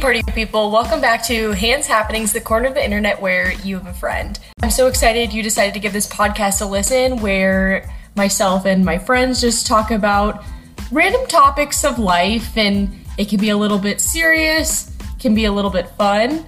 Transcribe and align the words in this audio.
party 0.00 0.22
people. 0.32 0.70
Welcome 0.70 1.02
back 1.02 1.22
to 1.24 1.50
Hannah's 1.50 1.86
Happenings, 1.86 2.32
the 2.32 2.40
corner 2.40 2.68
of 2.68 2.74
the 2.74 2.82
internet 2.82 3.20
where 3.20 3.52
you 3.52 3.76
have 3.76 3.86
a 3.86 3.92
friend. 3.92 4.38
I'm 4.62 4.70
so 4.70 4.86
excited 4.86 5.30
you 5.30 5.42
decided 5.42 5.74
to 5.74 5.80
give 5.80 5.92
this 5.92 6.06
podcast 6.06 6.62
a 6.62 6.64
listen 6.64 7.20
where 7.20 7.86
myself 8.16 8.64
and 8.64 8.82
my 8.82 8.96
friends 8.96 9.42
just 9.42 9.66
talk 9.66 9.90
about 9.90 10.42
random 10.90 11.26
topics 11.26 11.84
of 11.84 11.98
life 11.98 12.56
and 12.56 12.98
it 13.18 13.28
can 13.28 13.38
be 13.38 13.50
a 13.50 13.56
little 13.58 13.78
bit 13.78 14.00
serious, 14.00 14.90
can 15.18 15.34
be 15.34 15.44
a 15.44 15.52
little 15.52 15.70
bit 15.70 15.90
fun. 15.90 16.46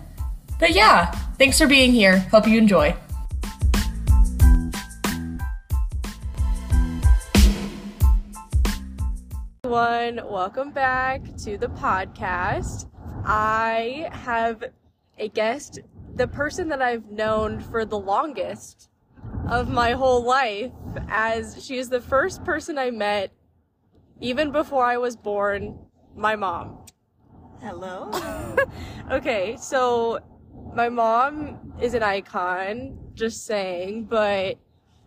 But 0.58 0.70
yeah, 0.70 1.10
thanks 1.36 1.58
for 1.58 1.66
being 1.66 1.92
here. 1.92 2.20
Hope 2.30 2.48
you 2.48 2.56
enjoy. 2.56 2.96
Everyone, 9.64 10.20
welcome 10.26 10.70
back 10.70 11.20
to 11.44 11.58
the 11.58 11.68
podcast. 11.68 12.86
I 13.24 14.08
have 14.12 14.64
a 15.18 15.28
guest, 15.28 15.80
the 16.14 16.26
person 16.26 16.68
that 16.68 16.82
I've 16.82 17.10
known 17.10 17.60
for 17.60 17.84
the 17.84 17.98
longest 17.98 18.88
of 19.48 19.68
my 19.68 19.92
whole 19.92 20.22
life, 20.22 20.72
as 21.08 21.64
she 21.64 21.78
is 21.78 21.88
the 21.88 22.00
first 22.00 22.44
person 22.44 22.78
I 22.78 22.90
met 22.90 23.32
even 24.20 24.50
before 24.52 24.84
I 24.84 24.98
was 24.98 25.16
born, 25.16 25.78
my 26.14 26.36
mom. 26.36 26.86
Hello. 27.60 28.10
Okay, 29.10 29.56
so 29.58 30.20
my 30.74 30.88
mom 30.88 31.74
is 31.80 31.92
an 31.92 32.02
icon, 32.02 32.98
just 33.14 33.44
saying, 33.44 34.04
but 34.04 34.56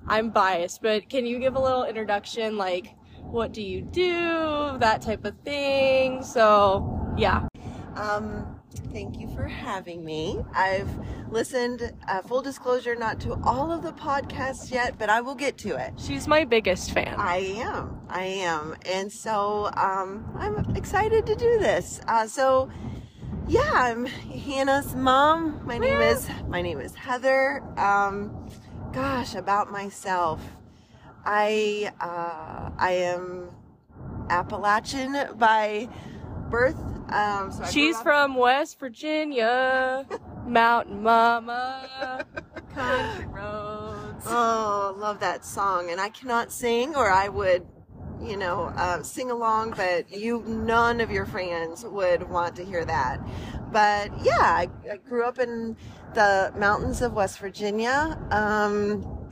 I'm 0.06 0.30
biased. 0.30 0.82
But 0.82 1.09
can 1.09 1.26
you 1.26 1.40
give 1.40 1.56
a 1.56 1.59
little 1.59 1.86
introduction, 1.86 2.58
like 2.58 2.94
what 3.22 3.52
do 3.52 3.62
you 3.62 3.82
do, 3.82 4.78
that 4.80 5.02
type 5.02 5.26
of 5.26 5.34
thing? 5.44 6.22
So, 6.23 7.16
yeah. 7.17 7.48
Um, 7.96 8.60
thank 8.92 9.20
you 9.20 9.34
for 9.36 9.48
having 9.48 10.04
me. 10.04 10.40
I've 10.54 10.90
listened, 11.32 11.94
uh, 12.08 12.22
full 12.22 12.42
disclosure, 12.42 12.96
not 12.96 13.20
to 13.22 13.40
all 13.44 13.72
of 13.72 13.84
the 13.84 13.94
podcasts 13.94 14.70
yet, 14.72 14.98
but 14.98 15.10
I 15.10 15.22
will 15.22 15.36
get 15.36 15.58
to 15.60 15.76
it. 15.78 15.94
She's 15.98 16.28
my 16.28 16.44
biggest 16.44 16.92
fan. 16.92 17.16
I 17.18 17.38
am. 17.38 18.00
I 18.10 18.23
am. 18.23 18.76
And 18.86 19.12
so 19.12 19.72
um, 19.76 20.26
I'm 20.38 20.76
excited 20.76 21.26
to 21.26 21.36
do 21.36 21.58
this. 21.60 22.02
Uh, 22.08 22.28
so, 22.28 22.70
yeah, 23.48 23.72
I'm 23.73 24.06
Hannah's 24.06 24.94
mom. 24.96 25.62
My 25.66 25.78
name 25.78 26.02
is 26.02 26.28
my 26.50 26.62
name 26.62 26.80
is 26.82 26.96
Heather. 26.96 27.64
Um, 27.78 28.50
gosh, 28.92 29.36
about 29.36 29.72
myself. 29.72 30.42
I 31.23 31.92
uh, 32.02 32.72
I 32.78 32.92
am 32.92 33.52
Appalachian 34.30 35.38
by 35.38 35.88
birth. 36.50 36.78
Um, 37.09 37.52
so 37.52 37.66
She's 37.66 38.00
from 38.02 38.36
West 38.36 38.80
Virginia, 38.80 40.06
Mountain 40.48 41.03
Mama, 41.03 42.25
Country 42.73 43.25
Roads. 43.25 44.25
Oh, 44.28 44.95
love 44.98 45.20
that 45.20 45.45
song. 45.45 45.89
And 45.92 46.02
I 46.02 46.09
cannot 46.09 46.52
sing, 46.52 46.95
or 46.95 47.09
I 47.09 47.30
would, 47.30 47.66
you 48.22 48.38
know, 48.38 48.73
uh, 48.76 49.03
sing 49.03 49.30
along, 49.30 49.73
but 49.78 50.11
you, 50.11 50.44
none 50.48 51.00
of 51.00 51.11
your 51.11 51.26
friends 51.26 51.86
would 51.86 52.30
want 52.30 52.56
to 52.56 52.66
hear 52.66 52.83
that. 52.86 53.20
But 53.72 54.11
yeah, 54.23 54.39
I, 54.39 54.67
I 54.92 54.98
grew 54.98 55.23
up 55.26 55.38
in 55.38 55.76
the 56.14 56.52
mountains 56.58 57.02
of 57.02 57.14
West 57.14 57.39
Virginia. 57.39 58.17
Um, 58.31 59.28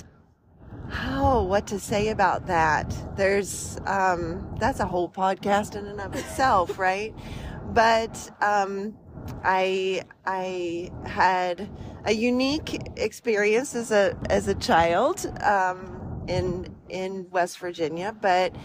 oh, 0.92 1.44
what 1.44 1.66
to 1.68 1.80
say 1.80 2.10
about 2.10 2.48
that? 2.48 2.94
There's, 3.16 3.80
um, 3.86 4.56
that's 4.60 4.80
a 4.80 4.86
whole 4.86 5.10
podcast 5.10 5.76
in 5.76 5.86
and 5.88 6.00
of 6.02 6.14
itself, 6.16 6.78
right? 6.80 7.16
But, 7.74 8.30
um, 8.42 8.96
I, 9.44 10.04
I 10.26 10.92
had 11.06 11.70
a 12.06 12.14
unique 12.14 12.80
experience 12.98 13.76
as 13.76 13.92
a, 13.92 14.18
as 14.30 14.48
a 14.48 14.56
child, 14.56 15.26
um, 15.42 16.24
in, 16.28 16.76
in 16.90 17.30
West 17.32 17.60
Virginia, 17.60 18.16
but, 18.20 18.56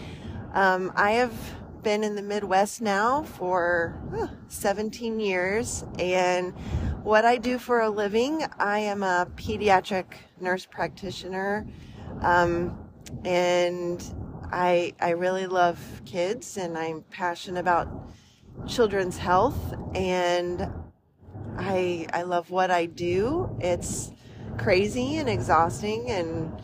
um, 0.53 0.91
I 0.95 1.11
have 1.11 1.33
been 1.83 2.03
in 2.03 2.15
the 2.15 2.21
Midwest 2.21 2.81
now 2.81 3.23
for 3.23 4.01
uh, 4.17 4.27
17 4.47 5.19
years 5.19 5.85
and 5.97 6.53
what 7.03 7.25
I 7.25 7.37
do 7.37 7.57
for 7.57 7.79
a 7.81 7.89
living, 7.89 8.45
I 8.59 8.79
am 8.79 9.03
a 9.03 9.27
pediatric 9.35 10.05
nurse 10.39 10.65
practitioner. 10.65 11.65
Um, 12.21 12.77
and 13.23 14.03
I, 14.51 14.93
I 14.99 15.11
really 15.11 15.47
love 15.47 15.79
kids 16.05 16.57
and 16.57 16.77
I'm 16.77 17.03
passionate 17.09 17.59
about 17.59 17.87
children's 18.67 19.17
health 19.17 19.73
and 19.95 20.71
I, 21.57 22.07
I 22.13 22.23
love 22.23 22.51
what 22.51 22.71
I 22.71 22.85
do. 22.85 23.57
It's 23.59 24.11
crazy 24.57 25.17
and 25.17 25.29
exhausting 25.29 26.09
and 26.09 26.61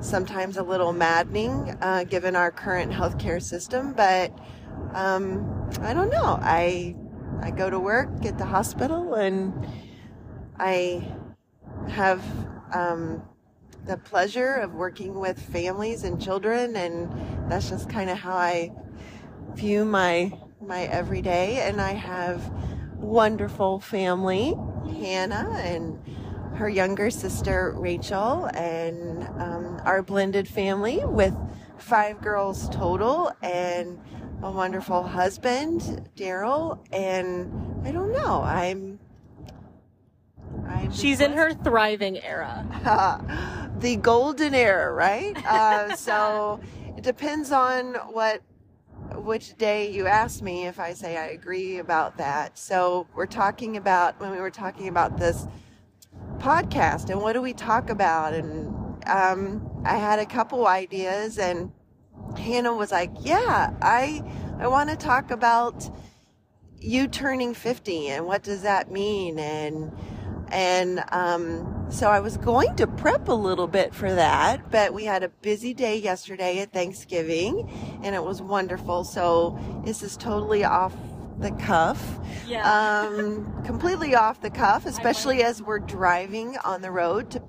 sometimes 0.00 0.56
a 0.56 0.62
little 0.62 0.92
maddening 0.92 1.76
uh, 1.80 2.04
given 2.04 2.36
our 2.36 2.50
current 2.50 2.92
healthcare 2.92 3.42
system, 3.42 3.92
but 3.92 4.32
um, 4.94 5.70
I 5.80 5.92
don't 5.94 6.10
know. 6.10 6.38
I 6.40 6.94
I 7.40 7.50
go 7.50 7.70
to 7.70 7.78
work 7.78 8.24
at 8.24 8.38
the 8.38 8.44
hospital 8.44 9.14
and 9.14 9.66
I 10.58 11.12
have 11.88 12.22
um, 12.72 13.22
the 13.86 13.96
pleasure 13.96 14.54
of 14.54 14.74
working 14.74 15.18
with 15.18 15.40
families 15.40 16.04
and 16.04 16.20
children, 16.20 16.76
and 16.76 17.50
that's 17.50 17.68
just 17.68 17.88
kind 17.88 18.10
of 18.10 18.18
how 18.18 18.36
I 18.36 18.72
view 19.54 19.84
my 19.84 20.32
my 20.68 20.82
everyday. 20.84 21.62
And 21.62 21.80
I 21.80 21.92
have 21.92 22.52
wonderful 22.96 23.80
family, 23.80 24.54
Hannah 25.00 25.58
and 25.64 25.98
her 26.56 26.68
younger 26.68 27.10
sister 27.10 27.74
Rachel, 27.76 28.46
and 28.54 29.22
um, 29.40 29.80
our 29.84 30.02
blended 30.02 30.46
family 30.46 31.00
with 31.04 31.34
five 31.78 32.20
girls 32.20 32.68
total, 32.68 33.32
and 33.42 33.98
a 34.42 34.50
wonderful 34.50 35.02
husband, 35.04 36.08
Daryl. 36.16 36.84
And 36.92 37.86
I 37.86 37.92
don't 37.92 38.12
know, 38.12 38.42
I'm. 38.42 38.98
I'm 40.66 40.92
She's 40.92 41.20
in 41.20 41.32
her 41.32 41.54
thriving 41.54 42.18
era. 42.18 43.72
the 43.78 43.96
golden 43.96 44.54
era, 44.54 44.92
right? 44.92 45.36
Uh, 45.46 45.94
so 45.94 46.60
it 46.96 47.04
depends 47.04 47.52
on 47.52 47.94
what 48.10 48.42
which 49.18 49.56
day 49.58 49.90
you 49.90 50.06
ask 50.06 50.42
me 50.42 50.66
if 50.66 50.78
I 50.78 50.92
say 50.92 51.16
I 51.16 51.26
agree 51.26 51.78
about 51.78 52.16
that. 52.18 52.58
So 52.58 53.06
we're 53.14 53.26
talking 53.26 53.76
about 53.76 54.20
when 54.20 54.30
we 54.30 54.38
were 54.38 54.50
talking 54.50 54.88
about 54.88 55.18
this 55.18 55.46
podcast 56.38 57.10
and 57.10 57.20
what 57.20 57.32
do 57.32 57.42
we 57.42 57.52
talk 57.52 57.90
about 57.90 58.34
and 58.34 58.68
um, 59.06 59.82
I 59.84 59.96
had 59.96 60.18
a 60.18 60.26
couple 60.26 60.66
ideas 60.66 61.38
and 61.38 61.72
Hannah 62.36 62.74
was 62.74 62.92
like, 62.92 63.10
"Yeah, 63.20 63.72
I 63.80 64.22
I 64.58 64.68
want 64.68 64.90
to 64.90 64.96
talk 64.96 65.30
about 65.30 65.90
you 66.80 67.08
turning 67.08 67.54
50 67.54 68.08
and 68.08 68.26
what 68.26 68.42
does 68.42 68.62
that 68.62 68.90
mean 68.90 69.38
and 69.38 69.92
and 70.50 71.02
um, 71.12 71.86
so 71.90 72.08
I 72.08 72.20
was 72.20 72.36
going 72.36 72.74
to 72.76 72.86
prep 72.86 73.28
a 73.28 73.32
little 73.34 73.66
bit 73.66 73.94
for 73.94 74.12
that, 74.12 74.70
but 74.70 74.92
we 74.94 75.04
had 75.04 75.22
a 75.22 75.28
busy 75.28 75.74
day 75.74 75.96
yesterday 75.98 76.58
at 76.60 76.72
Thanksgiving, 76.72 77.70
and 78.02 78.14
it 78.14 78.22
was 78.22 78.40
wonderful. 78.42 79.04
So 79.04 79.58
this 79.84 80.02
is 80.02 80.16
totally 80.16 80.64
off 80.64 80.94
the 81.38 81.50
cuff, 81.52 82.18
Yeah. 82.46 83.08
um, 83.08 83.62
completely 83.64 84.14
off 84.14 84.40
the 84.40 84.50
cuff, 84.50 84.86
especially 84.86 85.42
as 85.42 85.62
we're 85.62 85.78
driving 85.78 86.56
on 86.64 86.82
the 86.82 86.90
road 86.90 87.30
to 87.32 87.42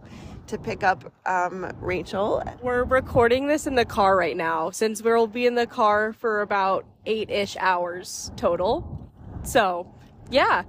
to 0.47 0.57
pick 0.57 0.83
up 0.83 1.13
um, 1.27 1.71
Rachel. 1.79 2.43
We're 2.63 2.83
recording 2.83 3.45
this 3.47 3.67
in 3.67 3.75
the 3.75 3.85
car 3.85 4.17
right 4.17 4.35
now 4.35 4.71
since 4.71 4.99
we'll 5.03 5.27
be 5.27 5.45
in 5.45 5.53
the 5.53 5.67
car 5.67 6.11
for 6.11 6.41
about 6.41 6.85
eight 7.05 7.29
ish 7.29 7.55
hours 7.59 8.31
total. 8.35 9.11
So, 9.43 9.93
yeah. 10.31 10.63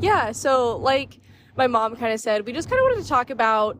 Yeah, 0.00 0.32
so 0.32 0.78
like 0.78 1.20
my 1.56 1.66
mom 1.66 1.94
kind 1.94 2.12
of 2.12 2.20
said, 2.20 2.46
we 2.46 2.52
just 2.52 2.70
kind 2.70 2.80
of 2.80 2.84
wanted 2.84 3.02
to 3.02 3.08
talk 3.08 3.28
about 3.28 3.78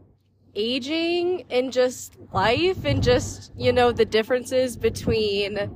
aging 0.55 1.44
and 1.49 1.72
just 1.72 2.19
life 2.32 2.84
and 2.84 3.02
just, 3.02 3.52
you 3.56 3.72
know, 3.72 3.90
the 3.90 4.05
differences 4.05 4.76
between 4.76 5.70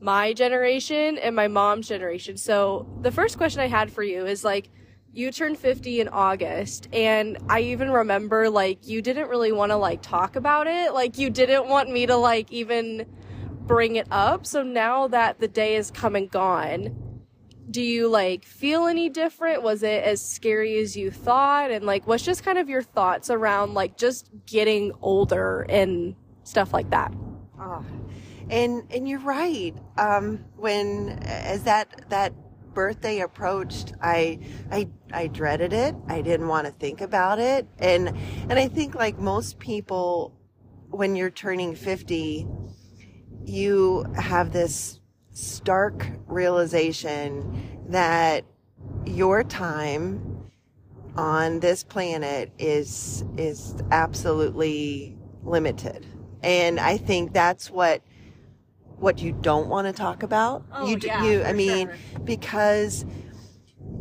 my 0.00 0.32
generation 0.32 1.16
and 1.18 1.36
my 1.36 1.46
mom's 1.46 1.86
generation. 1.86 2.36
So 2.36 2.88
the 3.02 3.12
first 3.12 3.36
question 3.36 3.60
I 3.60 3.68
had 3.68 3.92
for 3.92 4.02
you 4.02 4.26
is 4.26 4.44
like, 4.44 4.68
you 5.12 5.30
turned 5.30 5.58
50 5.58 6.00
in 6.00 6.08
August 6.08 6.88
and 6.92 7.38
I 7.48 7.60
even 7.60 7.90
remember 7.90 8.50
like 8.50 8.86
you 8.86 9.00
didn't 9.00 9.28
really 9.28 9.52
want 9.52 9.70
to 9.70 9.76
like 9.76 10.02
talk 10.02 10.36
about 10.36 10.66
it. 10.66 10.92
Like 10.92 11.18
you 11.18 11.30
didn't 11.30 11.68
want 11.68 11.90
me 11.90 12.06
to 12.06 12.16
like 12.16 12.52
even 12.52 13.06
bring 13.66 13.96
it 13.96 14.06
up. 14.10 14.44
So 14.44 14.62
now 14.62 15.08
that 15.08 15.38
the 15.38 15.48
day 15.48 15.76
is 15.76 15.90
come 15.90 16.14
and 16.14 16.30
gone, 16.30 17.07
do 17.70 17.82
you 17.82 18.08
like 18.08 18.44
feel 18.44 18.86
any 18.86 19.08
different? 19.08 19.62
Was 19.62 19.82
it 19.82 20.04
as 20.04 20.24
scary 20.24 20.78
as 20.78 20.96
you 20.96 21.10
thought? 21.10 21.70
And 21.70 21.84
like 21.84 22.06
what's 22.06 22.24
just 22.24 22.44
kind 22.44 22.58
of 22.58 22.68
your 22.68 22.82
thoughts 22.82 23.30
around 23.30 23.74
like 23.74 23.96
just 23.96 24.30
getting 24.46 24.92
older 25.02 25.62
and 25.68 26.14
stuff 26.44 26.72
like 26.72 26.90
that? 26.90 27.12
Oh, 27.60 27.84
And 28.50 28.84
and 28.90 29.08
you're 29.08 29.20
right. 29.20 29.74
Um, 29.98 30.44
when 30.56 31.10
as 31.22 31.64
that 31.64 32.08
that 32.10 32.32
birthday 32.74 33.20
approached, 33.20 33.92
I 34.00 34.40
I 34.70 34.88
I 35.12 35.26
dreaded 35.26 35.72
it. 35.72 35.94
I 36.08 36.22
didn't 36.22 36.48
want 36.48 36.66
to 36.66 36.72
think 36.72 37.00
about 37.00 37.38
it. 37.38 37.66
And 37.78 38.08
and 38.48 38.54
I 38.54 38.68
think 38.68 38.94
like 38.94 39.18
most 39.18 39.58
people 39.58 40.34
when 40.90 41.16
you're 41.16 41.30
turning 41.30 41.74
50, 41.74 42.46
you 43.44 44.04
have 44.16 44.52
this 44.52 44.97
stark 45.38 46.10
realization 46.26 47.78
that 47.88 48.44
your 49.06 49.44
time 49.44 50.50
on 51.16 51.60
this 51.60 51.84
planet 51.84 52.50
is 52.58 53.24
is 53.36 53.76
absolutely 53.90 55.16
limited. 55.44 56.06
And 56.42 56.80
I 56.80 56.96
think 56.96 57.32
that's 57.32 57.70
what 57.70 58.02
what 58.96 59.20
you 59.20 59.32
don't 59.32 59.68
want 59.68 59.86
to 59.86 59.92
talk 59.92 60.24
about. 60.24 60.64
Oh, 60.72 60.88
you 60.88 60.98
yeah, 61.00 61.24
you 61.24 61.44
I 61.44 61.52
mean 61.52 61.88
sure. 61.88 62.20
because 62.24 63.04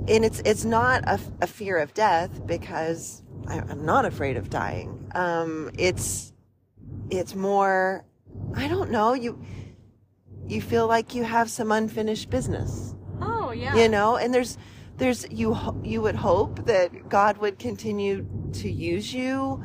and 0.08 0.26
it's 0.26 0.42
it's 0.44 0.66
not 0.66 1.08
a, 1.08 1.20
a 1.42 1.48
fear 1.48 1.78
of 1.78 1.94
death 1.94 2.46
because 2.48 3.22
I, 3.48 3.60
I'm 3.60 3.86
not 3.86 4.06
afraid 4.06 4.38
of 4.38 4.50
dying. 4.50 5.12
Um, 5.14 5.70
it's 5.78 6.34
it's 7.12 7.36
more 7.36 8.06
I 8.56 8.68
don't 8.68 8.90
know 8.90 9.14
you 9.14 9.40
you 10.48 10.62
feel 10.62 10.88
like 10.88 11.14
you 11.14 11.24
have 11.24 11.50
some 11.50 11.72
unfinished 11.72 12.30
business. 12.30 12.96
Oh 13.22 13.52
yeah. 13.52 13.76
you 13.76 13.90
know 13.90 14.18
and 14.18 14.34
there's 14.34 14.58
there's 14.98 15.26
you 15.32 15.58
you 15.84 16.02
would 16.02 16.16
hope 16.16 16.66
that 16.66 17.10
god 17.10 17.38
would 17.38 17.60
continue 17.60 18.28
to 18.54 18.70
use 18.70 19.14
you 19.14 19.64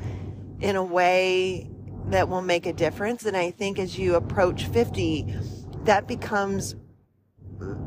in 0.60 0.76
a 0.76 0.84
way 0.84 1.68
that 2.06 2.28
will 2.28 2.42
make 2.42 2.66
a 2.66 2.72
difference. 2.72 3.24
And 3.24 3.36
i 3.36 3.50
think 3.50 3.78
as 3.78 3.98
you 3.98 4.14
approach 4.14 4.66
50 4.66 5.34
that 5.84 6.06
becomes 6.06 6.76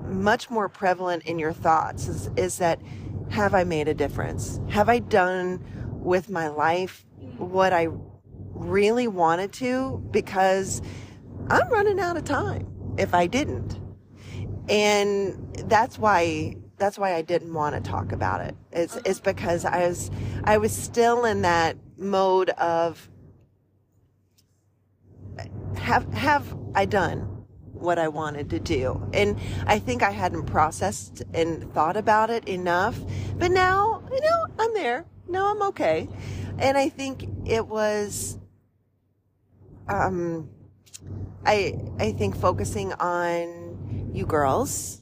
much 0.07 0.49
more 0.49 0.69
prevalent 0.69 1.23
in 1.23 1.39
your 1.39 1.53
thoughts 1.53 2.07
is, 2.07 2.29
is 2.35 2.57
that 2.59 2.81
have 3.29 3.53
i 3.53 3.63
made 3.63 3.87
a 3.87 3.93
difference? 3.93 4.59
Have 4.69 4.89
i 4.89 4.99
done 4.99 5.63
with 5.91 6.29
my 6.29 6.47
life 6.49 7.05
what 7.37 7.73
i 7.73 7.87
really 8.53 9.07
wanted 9.07 9.53
to? 9.53 10.05
Because 10.11 10.81
i'm 11.49 11.69
running 11.69 11.99
out 11.99 12.17
of 12.17 12.23
time 12.23 12.74
if 12.97 13.13
i 13.13 13.27
didn't 13.27 13.79
and 14.69 15.55
that's 15.69 15.97
why 15.97 16.55
that's 16.77 16.97
why 16.97 17.15
I 17.15 17.21
didn't 17.21 17.53
want 17.53 17.75
to 17.75 17.89
talk 17.89 18.11
about 18.11 18.41
it. 18.41 18.55
It's 18.71 18.97
it's 19.05 19.19
because 19.19 19.65
I 19.65 19.87
was 19.87 20.11
I 20.43 20.57
was 20.57 20.71
still 20.71 21.25
in 21.25 21.41
that 21.43 21.77
mode 21.97 22.49
of 22.51 23.09
have 25.77 26.11
have 26.13 26.55
I 26.73 26.85
done 26.85 27.31
what 27.73 27.99
I 27.99 28.07
wanted 28.07 28.49
to 28.51 28.59
do? 28.59 29.09
And 29.13 29.37
I 29.67 29.79
think 29.79 30.01
I 30.01 30.11
hadn't 30.11 30.45
processed 30.45 31.23
and 31.33 31.71
thought 31.73 31.97
about 31.97 32.29
it 32.29 32.47
enough. 32.47 32.99
But 33.37 33.51
now, 33.51 34.01
you 34.11 34.21
know, 34.21 34.45
I'm 34.57 34.73
there. 34.73 35.05
Now 35.27 35.51
I'm 35.51 35.61
okay. 35.69 36.09
And 36.57 36.77
I 36.77 36.89
think 36.89 37.27
it 37.45 37.67
was 37.67 38.39
um 39.87 40.49
I 41.45 41.75
I 41.99 42.11
think 42.11 42.35
focusing 42.35 42.93
on 42.93 44.11
you 44.13 44.25
girls 44.25 45.01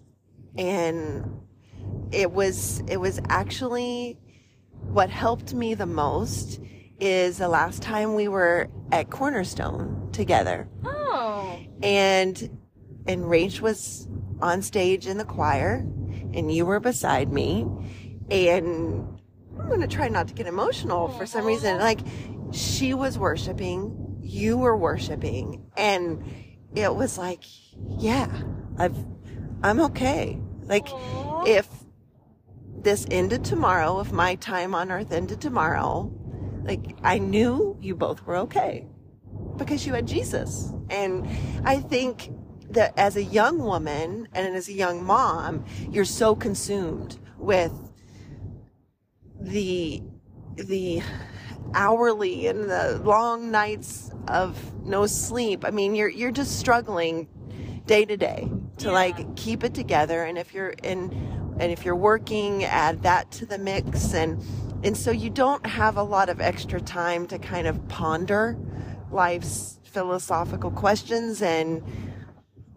and 0.58 1.42
it 2.12 2.32
was 2.32 2.84
it 2.88 2.98
was 2.98 3.20
actually 3.30 4.20
what 4.72 5.10
helped 5.10 5.54
me 5.54 5.74
the 5.74 5.86
most 5.86 6.60
is 7.00 7.38
the 7.38 7.48
last 7.48 7.82
time 7.82 8.14
we 8.14 8.28
were 8.28 8.70
at 8.92 9.10
Cornerstone 9.10 10.10
together. 10.12 10.68
Oh. 10.86 11.60
and 11.82 12.58
and 13.08 13.26
Rach 13.26 13.60
was 13.60 14.08
on 14.42 14.62
stage 14.62 15.08
in 15.08 15.18
the 15.18 15.26
choir 15.26 15.86
and 16.34 16.54
you 16.54 16.66
were 16.66 16.80
beside 16.80 17.32
me 17.32 17.66
and 18.30 19.20
I'm 19.60 19.68
going 19.68 19.82
to 19.82 19.88
try 19.88 20.08
not 20.08 20.28
to 20.28 20.34
get 20.34 20.48
emotional 20.48 21.10
for 21.10 21.26
some 21.26 21.46
reason. 21.46 21.80
Like 21.80 22.00
she 22.52 22.94
was 22.94 23.18
worshiping 23.18 24.03
you 24.34 24.58
were 24.58 24.76
worshiping 24.76 25.66
and 25.78 26.24
it 26.76 26.94
was 26.96 27.18
like 27.18 27.44
yeah 28.00 28.30
I've 28.78 28.98
I'm 29.62 29.80
okay 29.82 30.40
like 30.64 30.88
Aw. 30.88 31.44
if 31.46 31.68
this 32.78 33.06
ended 33.12 33.46
tomorrow 33.46 34.00
if 34.00 34.12
my 34.12 34.36
time 34.36 34.76
on 34.76 34.92
earth 34.92 35.12
ended 35.12 35.40
tomorrow 35.40 36.12
like 36.64 36.98
I 37.04 37.20
knew 37.20 37.78
you 37.82 37.96
both 37.96 38.26
were 38.26 38.38
okay 38.38 38.88
because 39.58 39.86
you 39.86 39.94
had 39.94 40.08
Jesus. 40.08 40.72
And 40.90 41.28
I 41.66 41.80
think 41.80 42.32
that 42.70 42.94
as 42.98 43.16
a 43.16 43.24
young 43.24 43.60
woman 43.60 44.28
and 44.34 44.56
as 44.56 44.68
a 44.68 44.74
young 44.74 45.04
mom, 45.04 45.66
you're 45.90 46.06
so 46.06 46.36
consumed 46.36 47.18
with 47.38 47.74
the 49.40 50.02
the 50.56 51.02
hourly 51.74 52.48
and 52.48 52.70
the 52.70 53.02
long 53.04 53.52
nights 53.52 54.12
of 54.28 54.58
no 54.86 55.06
sleep. 55.06 55.66
I 55.66 55.72
mean, 55.72 55.96
you're 55.96 56.10
you're 56.10 56.32
just 56.32 56.60
struggling 56.60 57.28
day 57.86 58.06
to 58.06 58.18
day 58.18 58.50
to 58.78 58.88
Yeah. 58.88 58.94
like 58.94 59.36
keep 59.36 59.64
it 59.64 59.74
together 59.74 60.24
and 60.24 60.38
if 60.38 60.54
you're 60.54 60.70
in 60.84 61.12
and 61.60 61.72
if 61.72 61.84
you're 61.86 61.96
working 61.96 62.64
add 62.64 63.04
that 63.04 63.30
to 63.32 63.46
the 63.46 63.58
mix 63.58 64.14
and 64.14 64.42
and 64.84 64.98
so 64.98 65.12
you 65.12 65.30
don't 65.30 65.66
have 65.66 65.98
a 65.98 66.04
lot 66.04 66.30
of 66.30 66.42
extra 66.42 66.80
time 66.82 67.28
to 67.28 67.38
kind 67.38 67.68
of 67.68 67.86
ponder 67.90 68.58
life's 69.12 69.80
philosophical 69.84 70.72
questions 70.72 71.42
and 71.42 71.84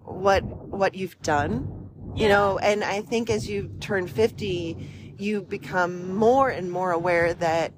what 0.02 0.42
what 0.44 0.94
you've 0.94 1.20
done 1.22 1.88
you 2.16 2.28
know 2.28 2.58
and 2.58 2.84
i 2.84 3.00
think 3.00 3.30
as 3.30 3.48
you 3.48 3.70
turn 3.80 4.06
50 4.06 5.14
you 5.18 5.42
become 5.42 6.14
more 6.14 6.50
and 6.50 6.70
more 6.70 6.90
aware 6.92 7.32
that 7.34 7.72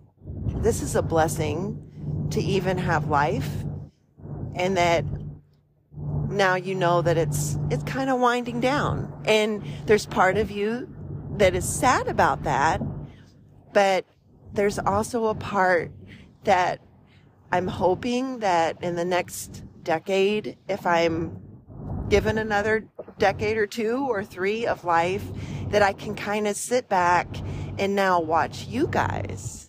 this 0.62 0.82
is 0.82 0.94
a 0.94 1.02
blessing 1.02 2.28
to 2.30 2.40
even 2.40 2.78
have 2.78 3.08
life 3.08 3.50
and 4.54 4.76
that 4.76 5.04
now 6.28 6.54
you 6.54 6.74
know 6.74 7.00
that 7.02 7.16
it's 7.16 7.56
it's 7.70 7.84
kind 7.84 8.10
of 8.10 8.20
winding 8.20 8.60
down. 8.60 9.12
And 9.24 9.62
there's 9.86 10.06
part 10.06 10.36
of 10.36 10.50
you 10.50 10.88
that 11.36 11.54
is 11.54 11.68
sad 11.68 12.08
about 12.08 12.42
that 12.44 12.80
but 13.72 14.04
there's 14.52 14.78
also 14.78 15.26
a 15.26 15.34
part 15.34 15.92
that 16.44 16.80
I'm 17.52 17.68
hoping 17.68 18.40
that 18.40 18.82
in 18.82 18.96
the 18.96 19.04
next 19.04 19.62
decade 19.82 20.56
if 20.68 20.86
I'm 20.86 21.40
given 22.08 22.38
another 22.38 22.86
decade 23.18 23.56
or 23.56 23.66
two 23.66 24.06
or 24.08 24.24
three 24.24 24.66
of 24.66 24.84
life 24.84 25.24
that 25.68 25.82
I 25.82 25.92
can 25.92 26.14
kind 26.14 26.48
of 26.48 26.56
sit 26.56 26.88
back 26.88 27.28
and 27.78 27.94
now 27.94 28.20
watch 28.20 28.66
you 28.66 28.88
guys 28.88 29.67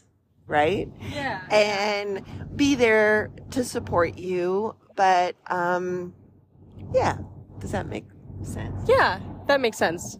right 0.50 0.90
Yeah. 1.14 1.42
and 1.52 2.24
be 2.56 2.76
there 2.76 3.30
to 3.52 3.64
support 3.64 4.18
you. 4.18 4.76
But 4.96 5.36
um, 5.48 6.14
yeah, 6.94 7.18
does 7.60 7.72
that 7.72 7.88
make 7.88 8.06
sense? 8.42 8.90
Yeah, 8.90 9.20
that 9.48 9.62
makes 9.62 9.78
sense. 9.78 10.20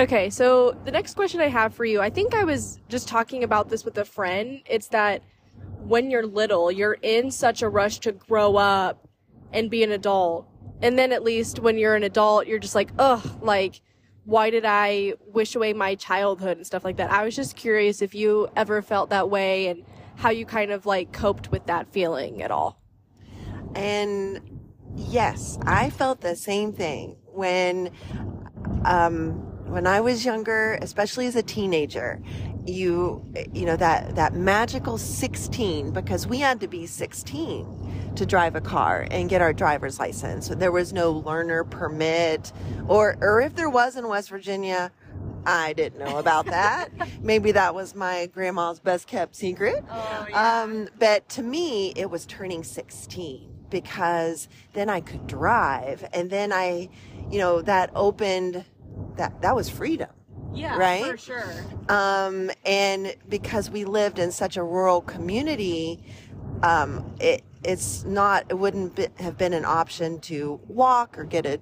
Okay, 0.00 0.28
so 0.28 0.72
the 0.84 0.90
next 0.90 1.14
question 1.14 1.40
I 1.40 1.48
have 1.48 1.72
for 1.74 1.84
you, 1.84 2.00
I 2.00 2.10
think 2.10 2.34
I 2.34 2.42
was 2.42 2.80
just 2.88 3.06
talking 3.06 3.44
about 3.44 3.68
this 3.68 3.84
with 3.84 3.96
a 3.98 4.04
friend. 4.04 4.60
It's 4.66 4.88
that 4.88 5.22
when 5.84 6.10
you're 6.10 6.26
little, 6.26 6.72
you're 6.72 6.98
in 7.02 7.30
such 7.30 7.62
a 7.62 7.68
rush 7.68 7.98
to 8.00 8.12
grow 8.12 8.56
up 8.56 9.06
and 9.52 9.70
be 9.70 9.84
an 9.84 9.92
adult. 9.92 10.48
And 10.82 10.98
then 10.98 11.12
at 11.12 11.22
least 11.22 11.60
when 11.60 11.78
you're 11.78 11.94
an 11.94 12.02
adult, 12.02 12.48
you're 12.48 12.58
just 12.58 12.74
like, 12.74 12.90
ugh, 12.98 13.24
like, 13.40 13.80
why 14.24 14.50
did 14.50 14.64
I 14.64 15.14
wish 15.26 15.54
away 15.54 15.72
my 15.72 15.94
childhood 15.94 16.56
and 16.56 16.66
stuff 16.66 16.84
like 16.84 16.96
that? 16.96 17.10
I 17.10 17.24
was 17.24 17.36
just 17.36 17.56
curious 17.56 18.00
if 18.00 18.14
you 18.14 18.48
ever 18.56 18.80
felt 18.80 19.10
that 19.10 19.28
way 19.28 19.68
and 19.68 19.84
how 20.16 20.30
you 20.30 20.46
kind 20.46 20.70
of 20.70 20.86
like 20.86 21.12
coped 21.12 21.50
with 21.50 21.66
that 21.66 21.92
feeling 21.92 22.42
at 22.42 22.50
all. 22.50 22.80
And 23.74 24.40
yes, 24.96 25.58
I 25.62 25.90
felt 25.90 26.20
the 26.20 26.36
same 26.36 26.72
thing 26.72 27.16
when 27.26 27.90
um, 28.84 29.32
when 29.66 29.86
I 29.86 30.00
was 30.00 30.24
younger, 30.24 30.78
especially 30.80 31.26
as 31.26 31.36
a 31.36 31.42
teenager. 31.42 32.22
You 32.66 33.22
you 33.52 33.66
know 33.66 33.76
that 33.76 34.16
that 34.16 34.32
magical 34.32 34.96
16 34.96 35.90
because 35.90 36.26
we 36.26 36.38
had 36.38 36.60
to 36.60 36.68
be 36.68 36.86
16 36.86 37.93
to 38.16 38.26
drive 38.26 38.54
a 38.56 38.60
car 38.60 39.06
and 39.10 39.28
get 39.28 39.42
our 39.42 39.52
driver's 39.52 39.98
license. 39.98 40.48
There 40.48 40.72
was 40.72 40.92
no 40.92 41.10
learner 41.12 41.64
permit 41.64 42.52
or 42.88 43.16
or 43.20 43.40
if 43.40 43.54
there 43.56 43.70
was 43.70 43.96
in 43.96 44.06
West 44.08 44.30
Virginia, 44.30 44.92
I 45.46 45.72
didn't 45.74 45.98
know 45.98 46.18
about 46.18 46.46
that. 46.46 46.90
Maybe 47.22 47.52
that 47.52 47.74
was 47.74 47.94
my 47.94 48.26
grandma's 48.26 48.80
best 48.80 49.06
kept 49.06 49.36
secret. 49.36 49.84
Oh, 49.90 50.26
Um, 50.32 50.88
but 50.98 51.28
to 51.30 51.42
me, 51.42 51.92
it 51.96 52.10
was 52.10 52.24
turning 52.26 52.62
16 52.64 53.50
because 53.70 54.48
then 54.72 54.88
I 54.88 55.00
could 55.00 55.26
drive. 55.26 56.08
And 56.12 56.30
then 56.30 56.52
I, 56.52 56.88
you 57.30 57.38
know, 57.38 57.60
that 57.62 57.90
opened, 57.94 58.64
that, 59.16 59.42
that 59.42 59.54
was 59.54 59.68
freedom. 59.68 60.10
yeah, 60.54 60.76
right? 60.76 61.04
for 61.04 61.16
sure. 61.16 61.52
Um, 61.88 62.50
and 62.64 63.14
because 63.28 63.68
we 63.70 63.84
lived 63.84 64.18
in 64.18 64.30
such 64.30 64.56
a 64.56 64.62
rural 64.62 65.00
community, 65.02 66.02
um, 66.62 67.14
it, 67.20 67.42
it's 67.64 68.04
not 68.04 68.44
it 68.48 68.54
wouldn't 68.54 68.96
be, 68.96 69.08
have 69.18 69.38
been 69.38 69.52
an 69.52 69.64
option 69.64 70.20
to 70.20 70.60
walk 70.66 71.18
or 71.18 71.24
get 71.24 71.46
a 71.46 71.60